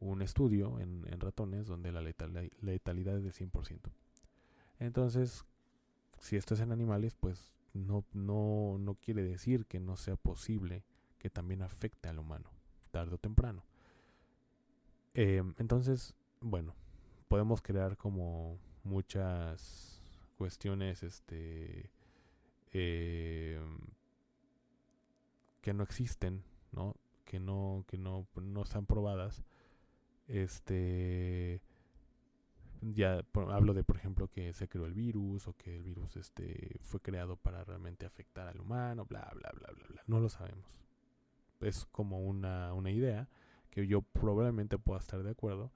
un 0.00 0.22
estudio 0.22 0.80
en, 0.80 1.04
ratones 1.20 1.66
donde 1.66 1.92
la 1.92 2.00
letalidad 2.00 3.18
es 3.18 3.22
del 3.22 3.34
100%. 3.34 3.80
Entonces, 4.78 5.44
si 6.20 6.36
esto 6.36 6.54
es 6.54 6.60
en 6.60 6.72
animales, 6.72 7.14
pues 7.20 7.52
no, 7.74 8.02
no, 8.14 8.78
no 8.80 8.94
quiere 8.94 9.22
decir 9.22 9.66
que 9.66 9.78
no 9.78 9.98
sea 9.98 10.16
posible 10.16 10.84
que 11.18 11.28
también 11.28 11.60
afecte 11.60 12.08
al 12.08 12.18
humano, 12.18 12.48
tarde 12.90 13.16
o 13.16 13.18
temprano. 13.18 13.62
Eh, 15.12 15.42
entonces, 15.58 16.14
bueno, 16.40 16.74
podemos 17.28 17.60
crear 17.60 17.98
como 17.98 18.58
muchas 18.84 20.00
cuestiones, 20.38 21.02
este, 21.02 21.90
eh, 22.72 23.60
que 25.66 25.74
no 25.74 25.82
existen, 25.82 26.44
¿no? 26.70 26.94
Que 27.24 27.40
no, 27.40 27.84
que 27.88 27.98
no, 27.98 28.28
no 28.36 28.62
están 28.62 28.86
probadas. 28.86 29.42
Este, 30.28 31.60
ya 32.82 33.24
hablo 33.50 33.74
de, 33.74 33.82
por 33.82 33.96
ejemplo, 33.96 34.28
que 34.28 34.52
se 34.52 34.68
creó 34.68 34.86
el 34.86 34.94
virus 34.94 35.48
o 35.48 35.56
que 35.56 35.74
el 35.74 35.82
virus, 35.82 36.16
este, 36.16 36.78
fue 36.82 37.00
creado 37.00 37.34
para 37.34 37.64
realmente 37.64 38.06
afectar 38.06 38.46
al 38.46 38.60
humano, 38.60 39.06
bla, 39.06 39.28
bla, 39.34 39.50
bla, 39.56 39.72
bla, 39.72 39.86
bla. 39.88 40.02
No 40.06 40.20
lo 40.20 40.28
sabemos. 40.28 40.84
Es 41.58 41.84
como 41.86 42.20
una, 42.20 42.72
una 42.72 42.92
idea 42.92 43.28
que 43.72 43.88
yo 43.88 44.02
probablemente 44.02 44.78
pueda 44.78 45.00
estar 45.00 45.20
de 45.24 45.30
acuerdo 45.32 45.72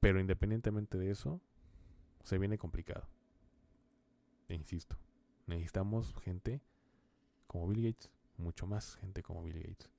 pero 0.00 0.18
independientemente 0.18 0.98
de 0.98 1.12
eso, 1.12 1.40
se 2.24 2.36
viene 2.38 2.58
complicado. 2.58 3.06
E 4.48 4.54
insisto, 4.56 4.96
necesitamos 5.46 6.12
gente 6.24 6.60
como 7.46 7.68
Bill 7.68 7.84
Gates, 7.84 8.10
mucho 8.42 8.66
más 8.66 8.96
gente 8.96 9.22
como 9.22 9.42
Bill 9.42 9.60
Gates. 9.60 9.90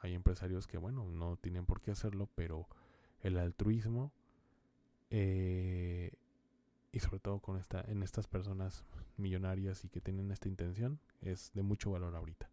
Hay 0.00 0.14
empresarios 0.14 0.66
que, 0.66 0.78
bueno, 0.78 1.04
no 1.04 1.36
tienen 1.36 1.66
por 1.66 1.80
qué 1.80 1.90
hacerlo, 1.90 2.28
pero 2.34 2.68
el 3.22 3.38
altruismo 3.38 4.12
eh, 5.10 6.12
y 6.92 7.00
sobre 7.00 7.20
todo 7.20 7.40
con 7.40 7.58
esta, 7.58 7.80
en 7.82 8.02
estas 8.02 8.26
personas 8.26 8.84
millonarias 9.16 9.84
y 9.84 9.88
que 9.88 10.00
tienen 10.00 10.30
esta 10.30 10.48
intención 10.48 11.00
es 11.22 11.50
de 11.54 11.62
mucho 11.62 11.90
valor 11.90 12.14
ahorita. 12.14 12.50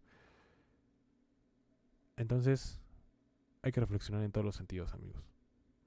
Entonces, 2.17 2.79
hay 3.61 3.71
que 3.71 3.79
reflexionar 3.79 4.23
en 4.23 4.31
todos 4.31 4.45
los 4.45 4.55
sentidos, 4.55 4.93
amigos 4.93 5.31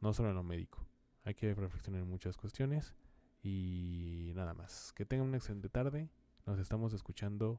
no 0.04 0.12
solo 0.12 0.28
en 0.28 0.34
lo 0.34 0.42
médico. 0.42 0.86
Hay 1.24 1.34
que 1.34 1.54
reflexionar 1.54 2.02
en 2.02 2.10
muchas 2.10 2.36
cuestiones 2.36 2.94
y 3.42 4.32
nada 4.34 4.52
más. 4.52 4.92
Que 4.92 5.06
tengan 5.06 5.28
una 5.28 5.38
excelente 5.38 5.70
tarde. 5.70 6.10
Nos 6.44 6.58
estamos 6.58 6.92
escuchando 6.92 7.58